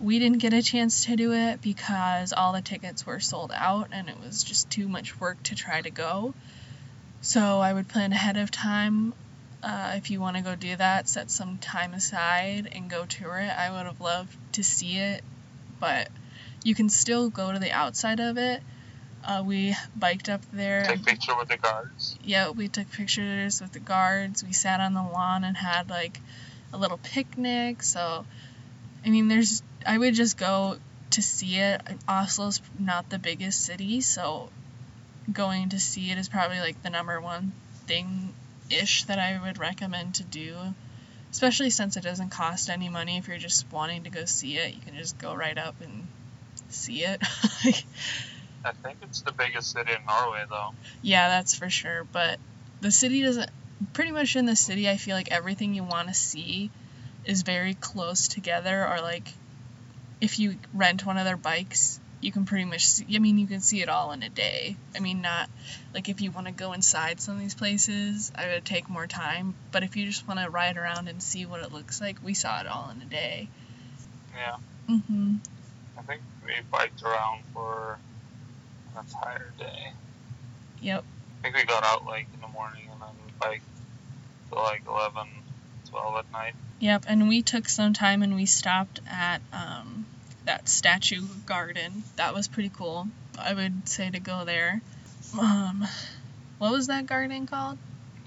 We 0.00 0.18
didn't 0.18 0.38
get 0.38 0.52
a 0.52 0.62
chance 0.62 1.06
to 1.06 1.16
do 1.16 1.32
it 1.32 1.60
because 1.60 2.32
all 2.32 2.52
the 2.52 2.62
tickets 2.62 3.04
were 3.04 3.18
sold 3.20 3.52
out 3.54 3.88
and 3.92 4.08
it 4.08 4.16
was 4.20 4.44
just 4.44 4.70
too 4.70 4.88
much 4.88 5.20
work 5.20 5.42
to 5.44 5.54
try 5.54 5.80
to 5.82 5.90
go. 5.90 6.34
So 7.20 7.58
I 7.58 7.72
would 7.72 7.88
plan 7.88 8.12
ahead 8.12 8.36
of 8.36 8.50
time. 8.50 9.12
Uh, 9.60 9.94
if 9.96 10.10
you 10.10 10.20
want 10.20 10.36
to 10.36 10.42
go 10.42 10.54
do 10.54 10.76
that, 10.76 11.08
set 11.08 11.30
some 11.32 11.58
time 11.58 11.94
aside 11.94 12.68
and 12.70 12.88
go 12.88 13.06
tour 13.06 13.38
it. 13.38 13.50
I 13.50 13.70
would 13.72 13.86
have 13.86 14.00
loved 14.00 14.36
to 14.54 14.62
see 14.62 14.98
it, 14.98 15.24
but 15.80 16.08
you 16.62 16.76
can 16.76 16.88
still 16.88 17.28
go 17.28 17.52
to 17.52 17.58
the 17.58 17.72
outside 17.72 18.20
of 18.20 18.38
it. 18.38 18.62
Uh, 19.24 19.42
we 19.44 19.74
biked 19.96 20.28
up 20.28 20.42
there. 20.52 20.84
Take 20.84 21.04
picture 21.04 21.36
with 21.36 21.48
the 21.48 21.56
guards. 21.56 22.16
Yeah, 22.22 22.50
we 22.50 22.68
took 22.68 22.90
pictures 22.92 23.60
with 23.60 23.72
the 23.72 23.80
guards. 23.80 24.44
We 24.44 24.52
sat 24.52 24.78
on 24.80 24.94
the 24.94 25.02
lawn 25.02 25.42
and 25.42 25.56
had 25.56 25.90
like 25.90 26.20
a 26.72 26.78
little 26.78 26.98
picnic. 26.98 27.82
So, 27.82 28.24
I 29.04 29.10
mean, 29.10 29.26
there's. 29.26 29.62
I 29.88 29.96
would 29.96 30.12
just 30.12 30.36
go 30.36 30.76
to 31.12 31.22
see 31.22 31.56
it. 31.56 31.80
Oslo's 32.06 32.60
not 32.78 33.08
the 33.08 33.18
biggest 33.18 33.64
city, 33.64 34.02
so 34.02 34.50
going 35.32 35.70
to 35.70 35.80
see 35.80 36.10
it 36.10 36.18
is 36.18 36.28
probably 36.28 36.60
like 36.60 36.82
the 36.82 36.90
number 36.90 37.18
one 37.18 37.52
thing 37.86 38.34
ish 38.68 39.04
that 39.04 39.18
I 39.18 39.40
would 39.42 39.58
recommend 39.58 40.16
to 40.16 40.24
do. 40.24 40.54
Especially 41.30 41.70
since 41.70 41.96
it 41.96 42.02
doesn't 42.02 42.28
cost 42.28 42.68
any 42.68 42.90
money 42.90 43.16
if 43.16 43.28
you're 43.28 43.38
just 43.38 43.72
wanting 43.72 44.04
to 44.04 44.10
go 44.10 44.26
see 44.26 44.58
it. 44.58 44.74
You 44.74 44.80
can 44.82 44.94
just 44.94 45.16
go 45.16 45.34
right 45.34 45.56
up 45.56 45.76
and 45.80 46.06
see 46.68 47.04
it. 47.04 47.22
I 48.64 48.72
think 48.72 48.98
it's 49.00 49.22
the 49.22 49.32
biggest 49.32 49.72
city 49.72 49.92
in 49.92 50.04
Norway, 50.06 50.44
though. 50.50 50.74
Yeah, 51.00 51.28
that's 51.28 51.56
for 51.56 51.70
sure. 51.70 52.04
But 52.04 52.38
the 52.82 52.90
city 52.90 53.22
doesn't. 53.22 53.48
pretty 53.94 54.10
much 54.10 54.36
in 54.36 54.44
the 54.44 54.56
city, 54.56 54.86
I 54.86 54.98
feel 54.98 55.16
like 55.16 55.32
everything 55.32 55.72
you 55.72 55.84
want 55.84 56.08
to 56.08 56.14
see 56.14 56.70
is 57.24 57.40
very 57.40 57.72
close 57.72 58.28
together, 58.28 58.86
or 58.86 59.00
like 59.00 59.28
if 60.20 60.38
you 60.38 60.56
rent 60.72 61.06
one 61.06 61.18
of 61.18 61.24
their 61.24 61.36
bikes, 61.36 62.00
you 62.20 62.32
can 62.32 62.44
pretty 62.44 62.64
much 62.64 62.86
see, 62.86 63.06
I 63.14 63.18
mean, 63.18 63.38
you 63.38 63.46
can 63.46 63.60
see 63.60 63.80
it 63.80 63.88
all 63.88 64.12
in 64.12 64.22
a 64.22 64.28
day. 64.28 64.76
I 64.94 65.00
mean, 65.00 65.22
not 65.22 65.48
like 65.94 66.08
if 66.08 66.20
you 66.20 66.30
want 66.30 66.46
to 66.46 66.52
go 66.52 66.72
inside 66.72 67.20
some 67.20 67.36
of 67.36 67.40
these 67.40 67.54
places, 67.54 68.32
I 68.34 68.48
would 68.48 68.64
take 68.64 68.88
more 68.90 69.06
time. 69.06 69.54
But 69.70 69.84
if 69.84 69.96
you 69.96 70.06
just 70.06 70.26
want 70.26 70.40
to 70.40 70.50
ride 70.50 70.76
around 70.76 71.08
and 71.08 71.22
see 71.22 71.46
what 71.46 71.62
it 71.62 71.72
looks 71.72 72.00
like, 72.00 72.16
we 72.22 72.34
saw 72.34 72.60
it 72.60 72.66
all 72.66 72.90
in 72.90 73.02
a 73.02 73.04
day. 73.04 73.48
Yeah. 74.34 74.56
hmm 74.86 75.36
I 75.96 76.02
think 76.02 76.22
we 76.44 76.52
biked 76.70 77.02
around 77.02 77.42
for 77.52 77.98
an 78.96 79.04
entire 79.04 79.52
day. 79.58 79.92
Yep. 80.80 81.04
I 81.38 81.42
think 81.42 81.56
we 81.56 81.64
got 81.64 81.84
out 81.84 82.04
like 82.04 82.26
in 82.34 82.40
the 82.40 82.48
morning 82.48 82.82
and 82.90 83.00
then 83.00 83.08
we 83.24 83.32
biked 83.38 83.64
till 84.48 84.58
like 84.58 84.82
11, 84.88 85.28
12 85.90 86.16
at 86.16 86.32
night. 86.32 86.54
Yep. 86.80 87.04
And 87.08 87.28
we 87.28 87.42
took 87.42 87.68
some 87.68 87.92
time 87.92 88.22
and 88.22 88.34
we 88.34 88.46
stopped 88.46 89.00
at 89.10 89.40
um, 89.52 90.06
that 90.44 90.68
statue 90.68 91.22
garden. 91.46 92.04
That 92.16 92.34
was 92.34 92.48
pretty 92.48 92.70
cool. 92.70 93.08
I 93.38 93.54
would 93.54 93.88
say 93.88 94.10
to 94.10 94.20
go 94.20 94.44
there. 94.44 94.80
Um, 95.38 95.86
what 96.58 96.72
was 96.72 96.86
that 96.86 97.06
garden 97.06 97.46
called? 97.46 97.78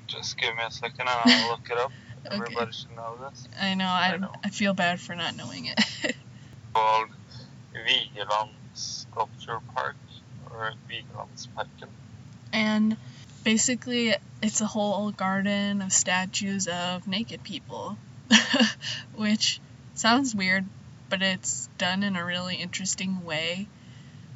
Just 0.08 0.38
give 0.38 0.56
me 0.56 0.62
a 0.66 0.72
second 0.72 1.02
and 1.02 1.10
I'll 1.10 1.50
look 1.52 1.70
it 1.70 1.78
up. 1.78 1.92
Okay. 2.24 2.36
Everybody 2.36 2.72
should 2.72 2.96
know 2.96 3.18
this. 3.20 3.48
I 3.60 3.74
know. 3.74 3.88
I, 3.88 4.12
I 4.14 4.18
know. 4.18 4.32
I 4.44 4.50
feel 4.50 4.76
bad 4.76 5.00
for 5.02 5.16
not 5.16 5.36
knowing 5.36 5.66
it. 5.66 5.80
Called 6.76 7.10
Vigeland 7.74 8.52
Sculpture 8.76 9.58
Park 9.74 9.96
or 10.52 10.74
Vigelandsparken. 10.88 11.88
and 12.54 12.96
basically 13.44 14.16
it's 14.40 14.62
a 14.62 14.68
whole 14.68 15.10
garden 15.10 15.82
of 15.82 15.92
statues 15.92 16.68
of 16.68 17.08
naked 17.08 17.44
people 17.44 17.98
which 19.16 19.60
sounds 19.94 20.34
weird 20.36 20.66
but 21.10 21.22
it's 21.22 21.68
done 21.78 22.04
in 22.04 22.16
a 22.16 22.24
really 22.26 22.56
interesting 22.56 23.24
way 23.24 23.68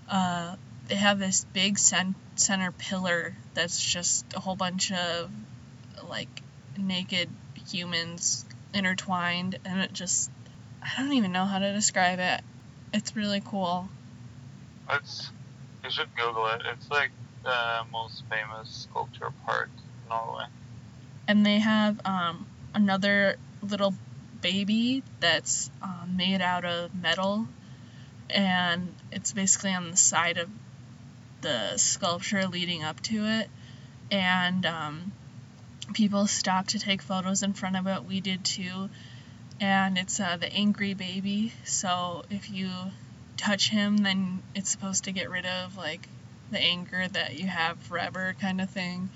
uh, 0.09 0.55
they 0.87 0.95
have 0.95 1.17
this 1.19 1.45
big 1.53 1.77
cen- 1.77 2.15
center 2.35 2.71
pillar 2.71 3.35
that's 3.53 3.81
just 3.83 4.25
a 4.35 4.39
whole 4.39 4.55
bunch 4.55 4.91
of 4.91 5.31
like 6.07 6.41
naked 6.77 7.29
humans 7.67 8.45
intertwined 8.73 9.57
and 9.65 9.79
it 9.79 9.93
just 9.93 10.29
i 10.81 11.01
don't 11.01 11.13
even 11.13 11.31
know 11.31 11.45
how 11.45 11.59
to 11.59 11.73
describe 11.73 12.19
it 12.19 12.41
it's 12.93 13.15
really 13.15 13.41
cool 13.43 13.87
It's 14.89 15.31
you 15.83 15.91
should 15.91 16.15
Google 16.15 16.47
it. 16.47 16.61
It's 16.73 16.89
like 16.89 17.11
the 17.43 17.81
most 17.91 18.23
famous 18.29 18.87
sculpture 18.89 19.31
park 19.45 19.69
in 19.75 20.09
Norway. 20.09 20.45
and 21.27 21.45
they 21.45 21.59
have 21.59 21.99
um, 22.05 22.47
another 22.73 23.37
little 23.65 23.93
baby 24.41 25.03
that's 25.19 25.69
um, 25.81 26.15
made 26.15 26.41
out 26.41 26.65
of 26.65 26.93
metal. 26.95 27.47
And 28.29 28.93
it's 29.11 29.33
basically 29.33 29.73
on 29.73 29.91
the 29.91 29.97
side 29.97 30.37
of 30.37 30.49
the 31.41 31.77
sculpture 31.77 32.47
leading 32.47 32.83
up 32.83 33.01
to 33.03 33.25
it. 33.25 33.49
And 34.11 34.65
um, 34.65 35.11
people 35.93 36.27
stop 36.27 36.67
to 36.67 36.79
take 36.79 37.01
photos 37.01 37.43
in 37.43 37.53
front 37.53 37.75
of 37.75 37.87
it. 37.87 38.05
We 38.05 38.21
did 38.21 38.43
too. 38.43 38.89
And 39.59 39.97
it's 39.97 40.19
uh, 40.19 40.37
the 40.37 40.51
angry 40.51 40.93
baby. 40.93 41.53
So 41.63 42.23
if 42.29 42.49
you 42.49 42.69
touch 43.37 43.69
him 43.69 43.97
then 43.97 44.41
it's 44.53 44.69
supposed 44.69 45.05
to 45.05 45.11
get 45.11 45.29
rid 45.29 45.45
of 45.45 45.77
like 45.77 46.07
the 46.51 46.59
anger 46.59 47.07
that 47.07 47.37
you 47.37 47.47
have 47.47 47.77
forever 47.79 48.35
kind 48.39 48.61
of 48.61 48.69
thing. 48.69 49.09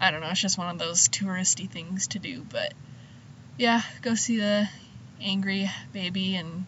I 0.00 0.10
don't 0.10 0.20
know, 0.20 0.30
it's 0.30 0.40
just 0.40 0.58
one 0.58 0.68
of 0.68 0.78
those 0.78 1.08
touristy 1.08 1.68
things 1.68 2.08
to 2.08 2.18
do, 2.18 2.44
but 2.48 2.72
yeah, 3.56 3.82
go 4.02 4.14
see 4.14 4.38
the 4.38 4.68
angry 5.20 5.70
baby 5.92 6.34
and 6.36 6.66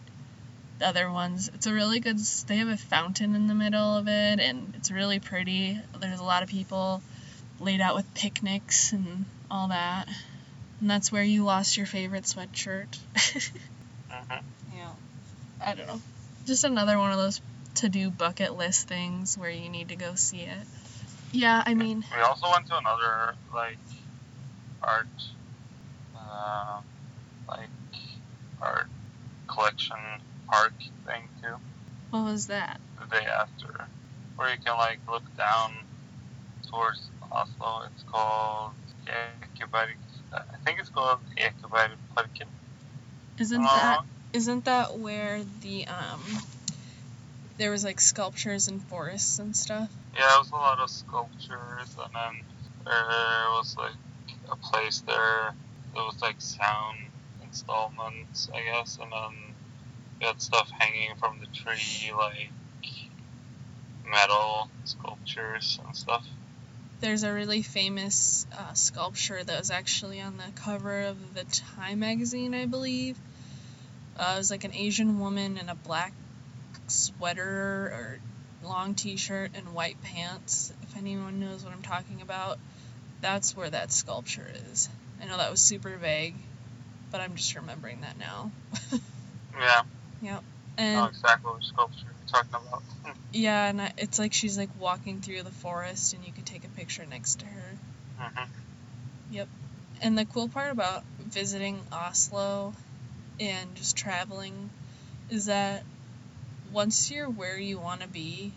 the 0.79 0.87
other 0.87 1.11
ones. 1.11 1.49
It's 1.53 1.67
a 1.67 1.73
really 1.73 1.99
good 1.99 2.19
they 2.47 2.57
have 2.57 2.67
a 2.67 2.77
fountain 2.77 3.35
in 3.35 3.47
the 3.47 3.55
middle 3.55 3.97
of 3.97 4.07
it 4.07 4.39
and 4.39 4.73
it's 4.75 4.91
really 4.91 5.19
pretty. 5.19 5.79
There's 5.99 6.19
a 6.19 6.23
lot 6.23 6.43
of 6.43 6.49
people 6.49 7.01
laid 7.59 7.81
out 7.81 7.95
with 7.95 8.13
picnics 8.13 8.91
and 8.91 9.25
all 9.49 9.69
that. 9.69 10.07
And 10.79 10.89
that's 10.89 11.11
where 11.11 11.23
you 11.23 11.43
lost 11.43 11.77
your 11.77 11.85
favorite 11.85 12.25
sweatshirt. 12.25 12.97
hmm 14.09 14.33
yeah. 14.75 14.91
I 15.65 15.73
don't 15.73 15.87
know. 15.87 16.01
Just 16.45 16.63
another 16.63 16.97
one 16.97 17.11
of 17.11 17.17
those 17.17 17.41
to 17.75 17.89
do 17.89 18.09
bucket 18.09 18.55
list 18.55 18.87
things 18.87 19.37
where 19.37 19.49
you 19.49 19.69
need 19.69 19.89
to 19.89 19.95
go 19.95 20.15
see 20.15 20.41
it. 20.41 20.67
Yeah, 21.31 21.61
I 21.65 21.73
mean, 21.73 22.05
We 22.15 22.21
also 22.21 22.49
went 22.49 22.67
to 22.67 22.77
another 22.77 23.35
like 23.53 23.77
art, 24.81 25.07
uh, 26.35 26.81
like 27.47 27.69
art 28.61 28.87
collection 29.47 29.97
park 30.47 30.73
thing 31.05 31.23
too. 31.41 31.55
what 32.11 32.25
was 32.25 32.47
that? 32.47 32.79
The 32.99 33.19
day 33.19 33.25
after, 33.25 33.87
where 34.35 34.51
you 34.51 34.57
can 34.63 34.77
like 34.77 34.99
look 35.09 35.23
down 35.37 35.73
towards 36.69 37.09
Oslo. 37.31 37.83
It's 37.93 38.03
called 38.03 38.73
Ekeberg. 39.07 39.95
I 40.33 40.57
think 40.65 40.79
it's 40.79 40.89
called 40.89 41.19
Ekebergparken. 41.37 42.47
Isn't 43.37 43.61
Am 43.61 43.67
I 43.67 43.75
that 43.75 43.99
isn't 44.33 44.65
that 44.65 44.97
where 44.99 45.41
the 45.61 45.87
um 45.87 46.21
there 47.57 47.71
was 47.71 47.83
like 47.85 48.01
sculptures 48.01 48.67
and 48.67 48.83
forests 48.83 49.39
and 49.39 49.55
stuff? 49.55 49.89
Yeah, 50.13 50.35
it 50.35 50.39
was 50.39 50.51
a 50.51 50.55
lot 50.55 50.79
of 50.79 50.89
sculptures, 50.89 51.49
and 51.49 52.13
then 52.13 52.43
there 52.85 53.49
was 53.51 53.75
like 53.77 53.93
a 54.51 54.55
place 54.57 55.01
there. 55.07 55.53
It 55.95 55.99
was 55.99 56.21
like 56.21 56.41
sound 56.41 56.97
installments, 57.41 58.49
I 58.53 58.63
guess, 58.63 58.97
and 59.01 59.11
then 59.11 59.55
we 60.19 60.25
had 60.25 60.41
stuff 60.41 60.69
hanging 60.77 61.15
from 61.17 61.39
the 61.39 61.47
tree, 61.47 62.11
like 62.15 62.49
metal 64.09 64.69
sculptures 64.83 65.79
and 65.85 65.95
stuff. 65.95 66.25
There's 67.01 67.23
a 67.23 67.33
really 67.33 67.61
famous 67.61 68.47
uh, 68.57 68.73
sculpture 68.73 69.43
that 69.43 69.59
was 69.59 69.71
actually 69.71 70.21
on 70.21 70.37
the 70.37 70.51
cover 70.55 71.01
of 71.01 71.33
the 71.33 71.43
Time 71.43 71.99
magazine, 71.99 72.53
I 72.53 72.65
believe. 72.65 73.17
Uh, 74.17 74.33
it 74.35 74.37
was 74.37 74.51
like 74.51 74.63
an 74.63 74.73
Asian 74.73 75.19
woman 75.19 75.57
in 75.57 75.69
a 75.69 75.75
black 75.75 76.13
sweater 76.87 77.43
or 77.43 78.19
long 78.63 78.95
t-shirt 78.95 79.51
and 79.55 79.73
white 79.73 80.01
pants. 80.01 80.73
If 80.83 80.97
anyone 80.97 81.39
knows 81.39 81.63
what 81.63 81.73
I'm 81.73 81.81
talking 81.81 82.21
about, 82.21 82.57
that's 83.21 83.55
where 83.55 83.69
that 83.69 83.91
sculpture 83.91 84.47
is. 84.71 84.89
I 85.21 85.25
know 85.25 85.37
that 85.37 85.51
was 85.51 85.61
super 85.61 85.95
vague, 85.97 86.35
but 87.11 87.21
I'm 87.21 87.35
just 87.35 87.55
remembering 87.55 88.01
that 88.01 88.17
now. 88.17 88.51
Yeah, 89.57 89.81
Yep. 90.21 90.43
And 90.77 90.95
know 90.97 91.05
exactly 91.05 91.51
what 91.51 91.63
sculpture 91.63 92.03
you're 92.03 92.27
talking 92.27 92.67
about. 92.67 92.83
Yeah, 93.31 93.67
and 93.67 93.81
I, 93.81 93.91
it's 93.97 94.19
like 94.19 94.33
she's 94.33 94.57
like 94.57 94.69
walking 94.79 95.21
through 95.21 95.43
the 95.43 95.51
forest, 95.51 96.13
and 96.13 96.23
you 96.25 96.31
could 96.31 96.45
take 96.45 96.63
a 96.63 96.69
picture 96.69 97.05
next 97.05 97.39
to 97.39 97.45
her. 97.45 97.77
hmm 98.17 98.43
Yep. 99.31 99.47
And 100.01 100.17
the 100.17 100.25
cool 100.25 100.47
part 100.49 100.71
about 100.71 101.03
visiting 101.19 101.79
Oslo 101.91 102.73
and 103.39 103.75
just 103.75 103.95
traveling 103.97 104.69
is 105.29 105.45
that 105.45 105.83
once 106.71 107.09
you're 107.09 107.29
where 107.29 107.57
you 107.57 107.79
want 107.79 108.01
to 108.01 108.07
be, 108.07 108.51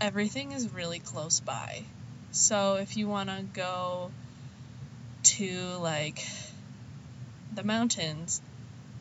everything 0.00 0.52
is 0.52 0.72
really 0.72 0.98
close 0.98 1.40
by. 1.40 1.82
So 2.30 2.76
if 2.76 2.96
you 2.96 3.08
want 3.08 3.28
to 3.30 3.42
go 3.54 4.10
to 5.38 5.78
like 5.80 6.26
the 7.54 7.62
mountains, 7.62 8.40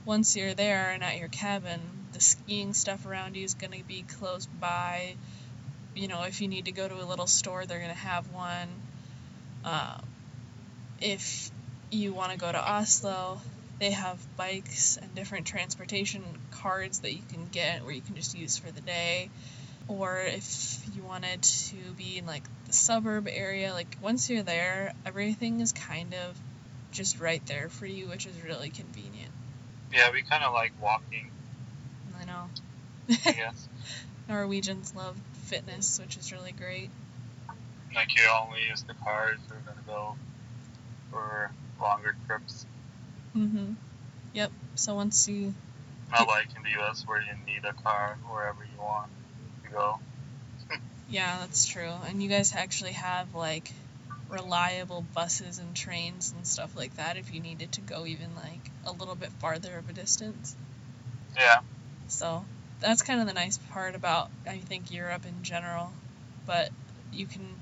once 0.06 0.36
you're 0.36 0.54
there 0.54 0.92
and 0.92 1.04
at 1.04 1.18
your 1.18 1.28
cabin, 1.28 1.82
the 2.14 2.20
skiing 2.20 2.74
stuff 2.74 3.06
around 3.06 3.36
you 3.36 3.44
is 3.44 3.56
going 3.56 3.72
to 3.72 3.84
be 3.84 4.04
close 4.04 4.46
by. 4.46 5.16
You 5.96 6.08
know, 6.08 6.24
if 6.24 6.42
you 6.42 6.48
need 6.48 6.66
to 6.66 6.72
go 6.72 6.88
to 6.88 6.96
a 6.96 7.06
little 7.06 7.28
store, 7.28 7.66
they're 7.66 7.80
going 7.80 7.90
to 7.90 7.98
have 7.98 8.32
one. 8.32 8.70
Um, 9.66 10.02
if 11.02 11.50
you 11.90 12.14
want 12.14 12.32
to 12.32 12.38
go 12.38 12.52
to 12.52 12.72
Oslo, 12.72 13.42
they 13.80 13.92
have 13.92 14.20
bikes 14.38 14.98
and 14.98 15.14
different 15.16 15.48
transportation 15.48 16.24
cards 16.52 17.00
that 17.00 17.14
you 17.14 17.22
can 17.32 17.48
get 17.48 17.84
where 17.84 17.94
you 17.94 18.02
can 18.02 18.16
just 18.16 18.38
use 18.38 18.58
for 18.58 18.72
the 18.72 18.82
day. 18.82 19.30
Or 19.88 20.20
if 20.20 20.80
you 20.96 21.04
wanted 21.04 21.42
to 21.42 21.76
be 21.98 22.18
in 22.18 22.26
like 22.26 22.44
the 22.68 22.74
suburb 22.74 23.28
area, 23.32 23.74
like 23.74 23.98
once 24.02 24.30
you're 24.30 24.44
there, 24.44 24.94
everything 25.06 25.62
is 25.62 25.72
kind 25.72 26.14
of 26.14 26.38
just 26.92 27.20
right 27.20 27.46
there 27.48 27.70
for 27.70 27.86
you, 27.86 28.08
which 28.08 28.26
is 28.26 28.42
really 28.42 28.70
convenient. 28.70 29.32
Yeah, 29.94 30.12
we 30.12 30.22
kind 30.22 30.44
of 30.44 30.54
like 30.54 30.74
walking, 30.82 31.32
I 32.20 32.26
know. 32.26 32.50
Yes. 33.08 33.68
Norwegians 34.30 34.94
love 34.96 35.18
fitness, 35.46 36.00
which 36.00 36.18
is 36.18 36.32
really 36.34 36.52
great. 36.52 36.90
like 37.96 38.16
you 38.16 38.24
only 38.44 38.60
use 38.70 38.84
the 38.84 38.94
cars 38.96 39.40
you're 39.50 39.60
gonna 39.60 39.82
go 39.88 40.16
for 41.10 41.52
longer 41.82 42.16
trips. 42.28 42.66
Mhm. 43.36 43.76
Yep. 44.34 44.52
So 44.76 44.96
once 44.96 45.28
you 45.28 45.54
Not 46.12 46.28
like 46.28 46.48
in 46.56 46.64
the 46.64 46.80
US 46.82 47.04
where 47.08 47.22
you 47.22 47.34
need 47.46 47.64
a 47.66 47.74
car 47.74 48.18
wherever 48.30 48.64
you 48.64 48.82
want 48.82 49.10
to 49.64 49.70
go. 49.72 50.00
Yeah, 51.10 51.38
that's 51.40 51.66
true. 51.66 51.94
And 52.08 52.22
you 52.22 52.30
guys 52.30 52.54
actually 52.56 52.94
have 52.94 53.34
like 53.34 53.72
reliable 54.30 55.06
buses 55.14 55.58
and 55.58 55.74
trains 55.74 56.34
and 56.36 56.46
stuff 56.46 56.76
like 56.76 56.96
that 56.98 57.18
if 57.18 57.34
you 57.34 57.40
needed 57.40 57.72
to 57.74 57.82
go 57.82 58.06
even 58.06 58.36
like 58.36 58.72
a 58.86 58.92
little 58.92 59.16
bit 59.16 59.32
farther 59.40 59.78
of 59.78 59.90
a 59.90 59.94
distance. 59.94 60.56
Yeah. 61.36 61.60
So 62.08 62.46
that's 62.80 63.02
kind 63.02 63.22
of 63.22 63.28
the 63.28 63.34
nice 63.34 63.58
part 63.58 63.96
about 63.96 64.30
I 64.46 64.58
think 64.58 64.92
Europe 64.92 65.26
in 65.26 65.44
general, 65.44 65.92
but 66.46 66.70
you 67.14 67.26
can 67.26 67.56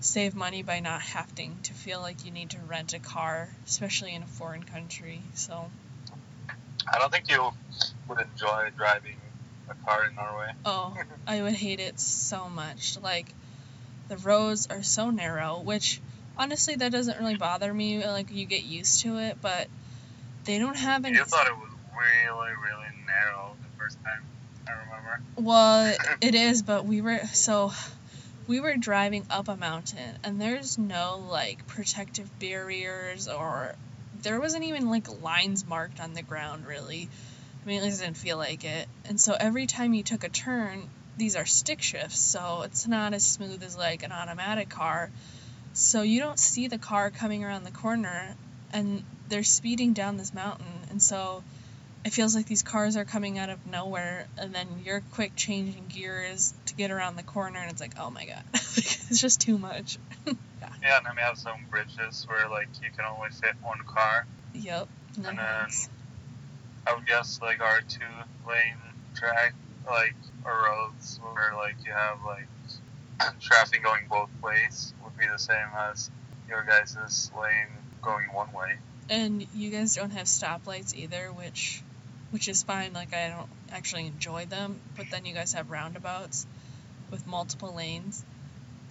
save 0.00 0.34
money 0.34 0.62
by 0.62 0.80
not 0.80 1.02
having 1.02 1.58
to 1.64 1.74
feel 1.74 2.00
like 2.00 2.24
you 2.24 2.30
need 2.30 2.50
to 2.50 2.58
rent 2.58 2.94
a 2.94 2.98
car, 2.98 3.48
especially 3.66 4.14
in 4.14 4.22
a 4.22 4.26
foreign 4.26 4.62
country. 4.62 5.22
So 5.34 5.70
I 6.92 6.98
don't 6.98 7.10
think 7.10 7.28
you 7.28 7.52
would 8.08 8.20
enjoy 8.20 8.70
driving 8.76 9.16
a 9.70 9.84
car 9.84 10.06
in 10.06 10.14
Norway. 10.14 10.52
Oh, 10.66 10.94
I 11.26 11.40
would 11.40 11.54
hate 11.54 11.80
it 11.80 11.98
so 11.98 12.50
much. 12.50 12.98
Like, 13.00 13.32
the 14.08 14.18
roads 14.18 14.66
are 14.66 14.82
so 14.82 15.10
narrow, 15.10 15.60
which 15.60 16.00
honestly, 16.36 16.74
that 16.76 16.92
doesn't 16.92 17.18
really 17.18 17.34
bother 17.34 17.72
me. 17.72 18.04
Like, 18.06 18.30
you 18.30 18.44
get 18.44 18.64
used 18.64 19.00
to 19.02 19.18
it, 19.18 19.38
but 19.40 19.68
they 20.44 20.58
don't 20.58 20.76
have 20.76 21.04
any. 21.04 21.18
You 21.18 21.24
thought 21.24 21.46
it 21.46 21.56
was 21.56 21.70
really, 21.98 22.54
really 22.54 22.88
narrow 23.06 23.56
the 23.62 23.78
first 23.78 23.96
time, 23.96 24.86
I 24.92 24.96
remember. 24.96 25.48
Well, 25.48 25.96
it 26.20 26.34
is, 26.34 26.62
but 26.62 26.84
we 26.84 27.00
were. 27.00 27.20
So, 27.32 27.72
we 28.46 28.60
were 28.60 28.76
driving 28.76 29.24
up 29.30 29.48
a 29.48 29.56
mountain, 29.56 30.18
and 30.24 30.40
there's 30.40 30.76
no, 30.76 31.24
like, 31.30 31.66
protective 31.66 32.38
barriers 32.38 33.28
or. 33.28 33.74
There 34.22 34.38
wasn't 34.38 34.64
even, 34.64 34.90
like, 34.90 35.22
lines 35.22 35.66
marked 35.66 35.98
on 36.00 36.12
the 36.12 36.20
ground, 36.22 36.66
really. 36.66 37.08
I 37.70 37.72
mean, 37.72 37.82
at 37.82 37.84
least 37.84 38.02
I 38.02 38.06
didn't 38.06 38.16
feel 38.16 38.36
like 38.36 38.64
it. 38.64 38.88
And 39.04 39.20
so 39.20 39.36
every 39.38 39.66
time 39.66 39.94
you 39.94 40.02
took 40.02 40.24
a 40.24 40.28
turn, 40.28 40.90
these 41.16 41.36
are 41.36 41.46
stick 41.46 41.80
shifts, 41.80 42.18
so 42.18 42.62
it's 42.62 42.88
not 42.88 43.14
as 43.14 43.24
smooth 43.24 43.62
as 43.62 43.76
like 43.76 44.02
an 44.02 44.10
automatic 44.10 44.68
car. 44.68 45.08
So 45.72 46.02
you 46.02 46.18
don't 46.18 46.36
see 46.36 46.66
the 46.66 46.78
car 46.78 47.10
coming 47.10 47.44
around 47.44 47.62
the 47.62 47.70
corner 47.70 48.34
and 48.72 49.04
they're 49.28 49.44
speeding 49.44 49.92
down 49.92 50.16
this 50.16 50.34
mountain. 50.34 50.66
And 50.90 51.00
so 51.00 51.44
it 52.04 52.12
feels 52.12 52.34
like 52.34 52.46
these 52.46 52.64
cars 52.64 52.96
are 52.96 53.04
coming 53.04 53.38
out 53.38 53.50
of 53.50 53.64
nowhere 53.68 54.26
and 54.36 54.52
then 54.52 54.66
you're 54.84 55.02
quick 55.12 55.36
changing 55.36 55.86
gears 55.86 56.52
to 56.66 56.74
get 56.74 56.90
around 56.90 57.14
the 57.14 57.22
corner 57.22 57.60
and 57.60 57.70
it's 57.70 57.80
like, 57.80 57.94
oh 58.00 58.10
my 58.10 58.24
god. 58.24 58.42
it's 58.52 59.20
just 59.20 59.40
too 59.40 59.58
much. 59.58 59.96
Yeah, 60.60 60.68
yeah, 60.82 60.96
and 60.98 61.06
then 61.06 61.12
we 61.16 61.22
have 61.22 61.38
some 61.38 61.64
bridges 61.70 62.26
where 62.28 62.46
like 62.50 62.68
you 62.82 62.90
can 62.94 63.06
only 63.06 63.30
fit 63.30 63.54
one 63.62 63.78
car. 63.86 64.26
yep. 64.52 64.88
And 65.14 65.24
then 65.24 65.30
And 65.30 65.38
then-. 65.38 65.90
I 66.86 66.94
would 66.94 67.06
guess 67.06 67.40
like 67.42 67.60
our 67.60 67.80
two 67.82 68.00
lane 68.48 68.76
track 69.14 69.54
like 69.86 70.14
or 70.44 70.52
roads 70.52 71.20
where 71.22 71.54
like 71.56 71.76
you 71.84 71.92
have 71.92 72.18
like 72.24 72.46
traffic 73.40 73.82
going 73.82 74.06
both 74.08 74.30
ways 74.42 74.94
would 75.04 75.16
be 75.18 75.26
the 75.26 75.38
same 75.38 75.68
as 75.90 76.10
your 76.48 76.64
guys' 76.64 77.30
lane 77.38 77.68
going 78.02 78.26
one 78.32 78.52
way. 78.52 78.76
And 79.08 79.46
you 79.54 79.70
guys 79.70 79.94
don't 79.94 80.10
have 80.10 80.26
stoplights 80.26 80.94
either, 80.94 81.28
which 81.28 81.82
which 82.30 82.48
is 82.48 82.62
fine. 82.62 82.92
Like 82.92 83.14
I 83.14 83.28
don't 83.28 83.50
actually 83.72 84.06
enjoy 84.06 84.46
them, 84.46 84.80
but 84.96 85.06
then 85.10 85.24
you 85.24 85.34
guys 85.34 85.52
have 85.54 85.70
roundabouts 85.70 86.46
with 87.10 87.26
multiple 87.26 87.74
lanes. 87.74 88.24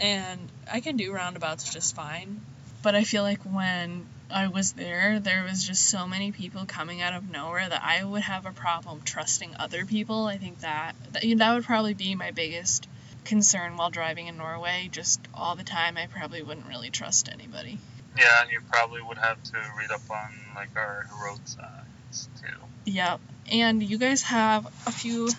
And 0.01 0.39
I 0.71 0.79
can 0.79 0.97
do 0.97 1.11
roundabouts 1.11 1.73
just 1.73 1.95
fine. 1.95 2.41
But 2.81 2.95
I 2.95 3.03
feel 3.03 3.23
like 3.23 3.41
when 3.43 4.05
I 4.31 4.47
was 4.47 4.73
there, 4.73 5.19
there 5.19 5.43
was 5.43 5.65
just 5.65 5.85
so 5.87 6.05
many 6.05 6.31
people 6.31 6.65
coming 6.65 7.01
out 7.01 7.13
of 7.13 7.29
nowhere 7.29 7.67
that 7.67 7.81
I 7.83 8.03
would 8.03 8.21
have 8.21 8.45
a 8.45 8.51
problem 8.51 9.01
trusting 9.03 9.55
other 9.57 9.85
people. 9.85 10.25
I 10.25 10.37
think 10.37 10.59
that 10.59 10.95
that, 11.13 11.23
that 11.37 11.53
would 11.53 11.63
probably 11.63 11.95
be 11.95 12.13
my 12.15 12.31
biggest 12.31 12.87
concern 13.25 13.75
while 13.75 13.89
driving 13.89 14.27
in 14.27 14.37
Norway. 14.37 14.89
Just 14.91 15.19
all 15.33 15.55
the 15.55 15.63
time, 15.63 15.97
I 15.97 16.07
probably 16.07 16.43
wouldn't 16.43 16.67
really 16.67 16.91
trust 16.91 17.29
anybody. 17.31 17.79
Yeah, 18.17 18.41
and 18.41 18.51
you 18.51 18.59
probably 18.71 19.01
would 19.01 19.17
have 19.17 19.41
to 19.43 19.57
read 19.77 19.91
up 19.91 20.01
on 20.11 20.29
like 20.55 20.75
our 20.75 21.07
road 21.23 21.39
signs 21.47 22.29
too. 22.41 22.55
Yep. 22.85 23.19
And 23.51 23.81
you 23.81 23.97
guys 23.97 24.21
have 24.23 24.65
a 24.85 24.91
few 24.91 25.29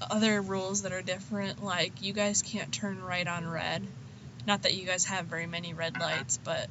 other 0.00 0.42
rules 0.42 0.82
that 0.82 0.92
are 0.92 1.02
different. 1.02 1.62
Like, 1.62 2.02
you 2.02 2.12
guys 2.12 2.42
can't 2.42 2.72
turn 2.72 3.00
right 3.02 3.26
on 3.26 3.48
red. 3.48 3.86
Not 4.46 4.62
that 4.62 4.74
you 4.74 4.84
guys 4.84 5.04
have 5.04 5.26
very 5.26 5.46
many 5.46 5.74
red 5.74 5.94
mm-hmm. 5.94 6.02
lights, 6.02 6.38
but. 6.42 6.68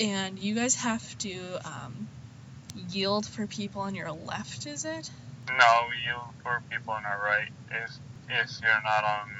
And 0.00 0.38
you 0.38 0.54
guys 0.54 0.76
have 0.76 1.16
to 1.18 1.58
um, 1.64 2.08
yield 2.90 3.26
for 3.26 3.46
people 3.46 3.82
on 3.82 3.94
your 3.94 4.10
left, 4.10 4.66
is 4.66 4.84
it? 4.84 5.10
No, 5.48 5.88
you 6.06 6.14
for 6.42 6.62
people 6.70 6.94
on 6.94 7.04
our 7.04 7.20
right. 7.22 7.48
If 7.70 7.90
if 8.30 8.50
you're 8.62 8.82
not 8.84 9.04
on 9.04 9.30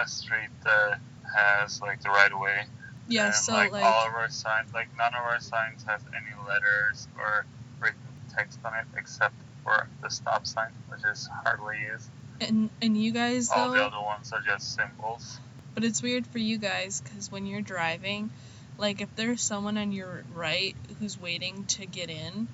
a 0.00 0.08
street 0.08 0.48
that 0.64 0.98
has 1.36 1.80
like 1.82 2.02
the 2.02 2.08
right 2.10 2.32
of 2.32 2.38
way, 2.38 2.64
Yeah, 3.08 3.26
and, 3.26 3.34
so, 3.34 3.52
like, 3.52 3.72
like. 3.72 3.84
all 3.84 4.06
of 4.06 4.14
our 4.14 4.30
signs, 4.30 4.72
like 4.72 4.88
none 4.96 5.12
of 5.14 5.20
our 5.22 5.40
signs 5.40 5.82
has 5.84 6.00
any 6.14 6.48
letters 6.48 7.08
or 7.18 7.44
written 7.80 7.98
text 8.34 8.58
on 8.64 8.72
it 8.74 8.86
except 8.96 9.34
for 9.64 9.88
the 10.02 10.08
stop 10.08 10.46
sign, 10.46 10.70
which 10.88 11.00
is 11.04 11.28
hardly 11.44 11.76
used. 11.92 12.08
And, 12.40 12.70
and 12.80 12.96
you 12.96 13.12
guys, 13.12 13.50
All 13.54 13.70
the 13.70 13.78
though. 13.78 13.86
other 13.86 14.00
ones 14.00 14.32
are 14.32 14.40
just 14.40 14.74
symbols. 14.74 15.40
But 15.74 15.84
it's 15.84 16.02
weird 16.02 16.26
for 16.26 16.38
you 16.38 16.58
guys 16.58 17.00
because 17.00 17.30
when 17.30 17.46
you're 17.46 17.60
driving, 17.62 18.30
like 18.78 19.00
if 19.00 19.14
there's 19.16 19.42
someone 19.42 19.78
on 19.78 19.92
your 19.92 20.24
right 20.34 20.76
who's 20.98 21.18
waiting 21.20 21.64
to 21.66 21.86
get 21.86 22.10
in, 22.10 22.48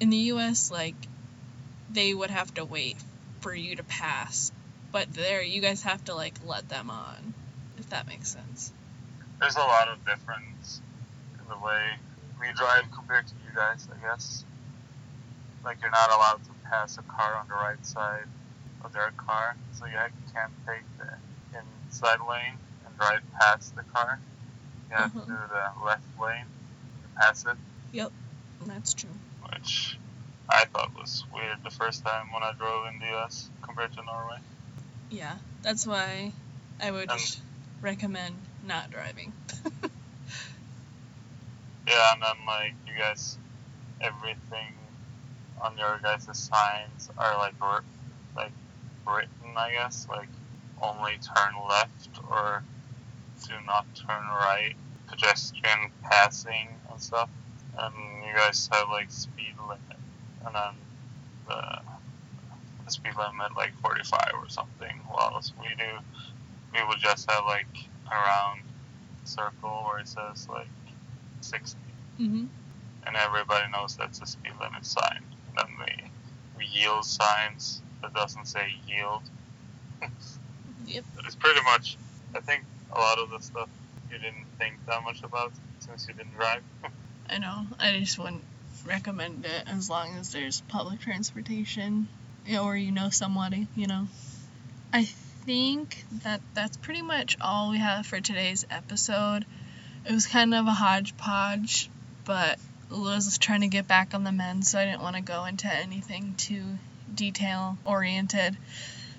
in 0.00 0.10
the 0.10 0.16
US, 0.34 0.70
like 0.70 0.94
they 1.90 2.14
would 2.14 2.30
have 2.30 2.52
to 2.54 2.64
wait 2.64 2.96
for 3.40 3.54
you 3.54 3.76
to 3.76 3.82
pass. 3.82 4.52
But 4.92 5.12
there, 5.12 5.42
you 5.42 5.60
guys 5.60 5.82
have 5.82 6.04
to 6.06 6.14
like 6.14 6.34
let 6.44 6.68
them 6.68 6.90
on, 6.90 7.34
if 7.78 7.90
that 7.90 8.06
makes 8.06 8.28
sense. 8.28 8.72
There's 9.38 9.56
a 9.56 9.60
lot 9.60 9.88
of 9.88 10.04
difference 10.04 10.80
in 11.38 11.48
the 11.48 11.64
way 11.64 11.82
we 12.40 12.52
drive 12.54 12.90
compared 12.92 13.26
to 13.28 13.34
you 13.46 13.54
guys, 13.54 13.88
I 13.90 14.00
guess. 14.06 14.44
Like 15.64 15.78
you're 15.80 15.90
not 15.90 16.10
allowed 16.10 16.44
to 16.44 16.50
pass 16.64 16.98
a 16.98 17.02
car 17.02 17.36
on 17.36 17.48
the 17.48 17.54
right 17.54 17.84
side 17.84 18.26
of 18.84 18.92
their 18.92 19.12
car, 19.16 19.56
so 19.72 19.86
you 19.86 19.92
can't 20.34 20.52
take 20.66 20.84
the 20.98 21.58
inside 21.58 22.18
lane 22.28 22.56
and 22.86 22.96
drive 22.96 23.20
past 23.38 23.76
the 23.76 23.82
car. 23.94 24.18
You 24.90 24.96
have 24.96 25.12
Mhm. 25.12 25.24
to 25.26 25.48
the 25.48 25.84
left 25.84 26.20
lane 26.20 26.46
and 27.04 27.14
pass 27.14 27.44
it, 27.46 27.56
Yep, 27.92 28.12
That's 28.66 28.94
true. 28.94 29.14
which 29.52 29.98
I 30.48 30.64
thought 30.64 30.92
was 30.94 31.24
weird 31.32 31.62
the 31.62 31.70
first 31.70 32.04
time 32.04 32.32
when 32.32 32.42
I 32.42 32.52
drove 32.52 32.86
in 32.86 32.98
the 32.98 33.06
US 33.16 33.48
compared 33.62 33.92
to 33.94 34.02
Norway. 34.02 34.38
Yeah, 35.10 35.38
that's 35.62 35.86
why 35.86 36.32
I 36.80 36.90
would 36.90 37.10
Um, 37.10 37.18
recommend 37.80 38.34
not 38.62 38.90
driving. 38.90 39.32
Yeah, 41.86 42.12
and 42.12 42.22
then 42.22 42.46
like 42.46 42.74
you 42.86 42.94
guys, 42.96 43.36
everything 44.00 44.74
on 45.60 45.76
your 45.76 45.98
guys' 46.02 46.26
signs 46.38 47.10
are 47.18 47.36
like 47.38 47.54
like 48.36 48.52
written, 49.06 49.56
I 49.56 49.72
guess, 49.72 50.06
like 50.08 50.28
only 50.80 51.18
turn 51.34 51.52
left 51.68 52.10
or 52.30 52.62
do 53.46 53.54
not 53.66 53.86
turn 53.94 54.22
right, 54.28 54.74
pedestrian 55.08 55.90
passing 56.02 56.68
and 56.90 57.00
stuff. 57.00 57.28
And 57.78 57.94
you 58.26 58.34
guys 58.34 58.68
have 58.72 58.88
like 58.88 59.10
speed 59.10 59.54
limit, 59.60 59.80
and 60.44 60.54
then 60.54 60.74
the, 61.48 61.80
the 62.84 62.90
speed 62.90 63.12
limit 63.16 63.56
like 63.56 63.72
45 63.82 64.20
or 64.34 64.48
something. 64.48 65.00
Whilst 65.10 65.54
we 65.60 65.68
do, 65.78 65.98
we 66.74 66.86
would 66.86 66.98
just 66.98 67.30
have 67.30 67.44
like 67.46 67.66
a 68.06 68.14
round 68.14 68.60
circle 69.24 69.84
where 69.88 70.00
it 70.00 70.08
says 70.08 70.48
like 70.48 70.68
60 71.40 71.78
hmm 72.16 72.46
and 73.06 73.16
everybody 73.16 73.70
knows 73.72 73.96
that's 73.96 74.20
a 74.20 74.26
speed 74.26 74.52
limit 74.60 74.84
sign. 74.84 75.22
And 75.48 75.56
then 75.56 75.66
the, 75.78 76.58
the 76.58 76.64
yield 76.66 77.04
signs 77.04 77.82
that 78.02 78.12
doesn't 78.14 78.46
say 78.46 78.68
yield. 78.86 79.22
Yep. 80.86 81.04
It's 81.24 81.36
pretty 81.36 81.60
much, 81.62 81.96
I 82.34 82.40
think 82.40 82.64
a 82.92 82.98
lot 82.98 83.18
of 83.18 83.30
the 83.30 83.38
stuff 83.40 83.68
you 84.10 84.18
didn't 84.18 84.46
think 84.58 84.74
that 84.86 85.02
much 85.02 85.22
about 85.22 85.52
since 85.78 86.08
you 86.08 86.14
didn't 86.14 86.34
drive. 86.34 86.62
I 87.30 87.38
know. 87.38 87.66
I 87.78 87.98
just 87.98 88.18
wouldn't 88.18 88.42
recommend 88.84 89.44
it 89.44 89.64
as 89.66 89.88
long 89.88 90.16
as 90.16 90.32
there's 90.32 90.62
public 90.62 91.00
transportation 91.00 92.08
or 92.60 92.76
you 92.76 92.92
know 92.92 93.10
somebody, 93.10 93.68
you 93.76 93.86
know. 93.86 94.08
I 94.92 95.04
think 95.04 96.04
that 96.24 96.40
that's 96.54 96.76
pretty 96.76 97.02
much 97.02 97.36
all 97.40 97.70
we 97.70 97.78
have 97.78 98.06
for 98.06 98.20
today's 98.20 98.66
episode. 98.70 99.44
It 100.04 100.12
was 100.12 100.26
kind 100.26 100.54
of 100.54 100.66
a 100.66 100.72
hodgepodge, 100.72 101.90
but 102.24 102.58
Liz 102.90 103.26
was 103.26 103.38
trying 103.38 103.60
to 103.60 103.68
get 103.68 103.86
back 103.86 104.14
on 104.14 104.24
the 104.24 104.32
mend, 104.32 104.66
so 104.66 104.78
I 104.78 104.84
didn't 104.84 105.02
want 105.02 105.16
to 105.16 105.22
go 105.22 105.44
into 105.44 105.72
anything 105.72 106.34
too 106.36 106.64
detail 107.14 107.78
oriented 107.84 108.56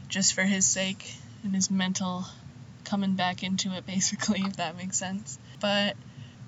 just 0.08 0.34
for 0.34 0.44
his 0.44 0.66
sake 0.66 1.14
and 1.44 1.56
his 1.56 1.72
mental 1.72 2.26
coming 2.92 3.14
back 3.14 3.42
into 3.42 3.74
it, 3.74 3.86
basically, 3.96 4.42
if 4.42 4.58
that 4.58 4.78
makes 4.78 4.98
sense. 4.98 5.40
But 5.60 5.96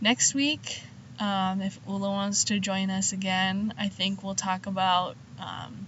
next 0.01 0.35
week, 0.35 0.83
um, 1.19 1.61
if 1.61 1.79
Ole 1.87 2.01
wants 2.01 2.45
to 2.45 2.59
join 2.59 2.89
us 2.89 3.13
again, 3.13 3.73
I 3.79 3.87
think 3.87 4.23
we'll 4.23 4.35
talk 4.35 4.67
about 4.67 5.15
um, 5.39 5.87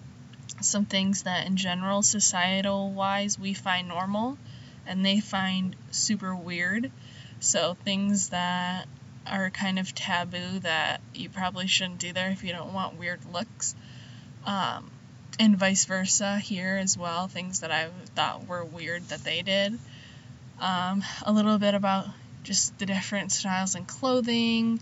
some 0.62 0.86
things 0.86 1.24
that, 1.24 1.46
in 1.46 1.58
general, 1.58 2.02
societal 2.02 2.92
wise, 2.92 3.38
we 3.38 3.54
find 3.54 3.90
normal 3.90 4.38
and 4.88 5.06
they 5.06 5.20
find 5.20 5.76
super 5.92 6.34
weird. 6.36 6.90
So 7.40 7.76
things 7.84 8.30
that 8.30 8.88
are 9.28 9.50
kind 9.50 9.78
of 9.78 9.94
taboo 9.94 10.60
that 10.60 11.02
you 11.14 11.28
probably 11.30 11.68
shouldn't 11.68 12.00
do 12.00 12.14
there 12.14 12.30
if 12.30 12.44
you 12.44 12.54
don't 12.54 12.74
want 12.74 12.98
weird 12.98 13.20
looks. 13.32 13.76
Um, 14.46 14.92
and 15.38 15.58
vice 15.58 15.86
versa 15.86 16.38
here 16.38 16.78
as 16.82 16.98
well, 16.98 17.28
things 17.28 17.60
that 17.60 17.72
I 17.72 17.90
thought 18.16 18.48
were 18.48 18.64
weird 18.64 19.10
that 19.10 19.24
they 19.24 19.42
did. 19.42 19.78
Um, 20.60 21.04
a 21.24 21.32
little 21.32 21.58
bit 21.58 21.74
about 21.74 22.08
just 22.44 22.78
the 22.80 22.86
different 22.86 23.32
styles 23.32 23.76
in 23.76 23.86
clothing, 23.86 24.80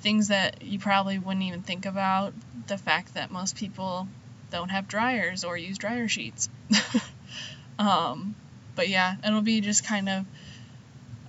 things 0.00 0.28
that 0.28 0.62
you 0.62 0.78
probably 0.78 1.18
wouldn't 1.18 1.44
even 1.44 1.62
think 1.62 1.86
about. 1.86 2.34
The 2.66 2.78
fact 2.78 3.14
that 3.14 3.30
most 3.30 3.56
people 3.56 4.08
don't 4.50 4.70
have 4.70 4.88
dryers 4.88 5.44
or 5.44 5.56
use 5.56 5.78
dryer 5.78 6.08
sheets. 6.08 6.48
um, 7.78 8.34
but 8.74 8.88
yeah, 8.88 9.16
it'll 9.24 9.42
be 9.42 9.60
just 9.60 9.84
kind 9.84 10.08
of 10.08 10.26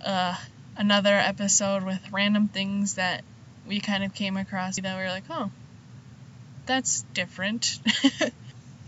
uh, 0.04 0.36
another 0.76 1.16
episode 1.16 1.84
with 1.84 2.00
random 2.12 2.48
things 2.48 2.96
that 2.96 3.24
we 3.68 3.80
kind 3.80 4.04
of 4.04 4.14
came 4.14 4.38
across 4.38 4.76
that 4.76 4.98
we 4.98 5.04
were 5.04 5.10
like, 5.10 5.24
oh, 5.30 5.52
that's 6.66 7.04
different. 7.14 7.80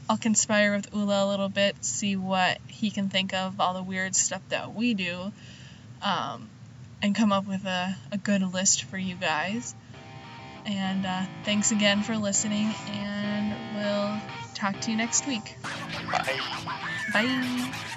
I'll 0.09 0.17
conspire 0.17 0.75
with 0.75 0.93
Ole 0.93 1.09
a 1.11 1.25
little 1.27 1.49
bit, 1.49 1.83
see 1.83 2.15
what 2.15 2.59
he 2.67 2.91
can 2.91 3.09
think 3.09 3.33
of, 3.33 3.59
all 3.59 3.73
the 3.73 3.83
weird 3.83 4.15
stuff 4.15 4.41
that 4.49 4.75
we 4.75 4.93
do, 4.93 5.31
um, 6.03 6.49
and 7.01 7.15
come 7.15 7.31
up 7.31 7.47
with 7.47 7.65
a, 7.65 7.95
a 8.11 8.17
good 8.17 8.41
list 8.41 8.83
for 8.83 8.97
you 8.97 9.15
guys. 9.15 9.73
And 10.65 11.05
uh, 11.05 11.23
thanks 11.43 11.71
again 11.71 12.01
for 12.01 12.17
listening, 12.17 12.73
and 12.87 13.53
we'll 13.75 14.21
talk 14.55 14.79
to 14.81 14.91
you 14.91 14.97
next 14.97 15.27
week. 15.27 15.55
Bye. 16.11 16.39
Bye. 17.13 17.91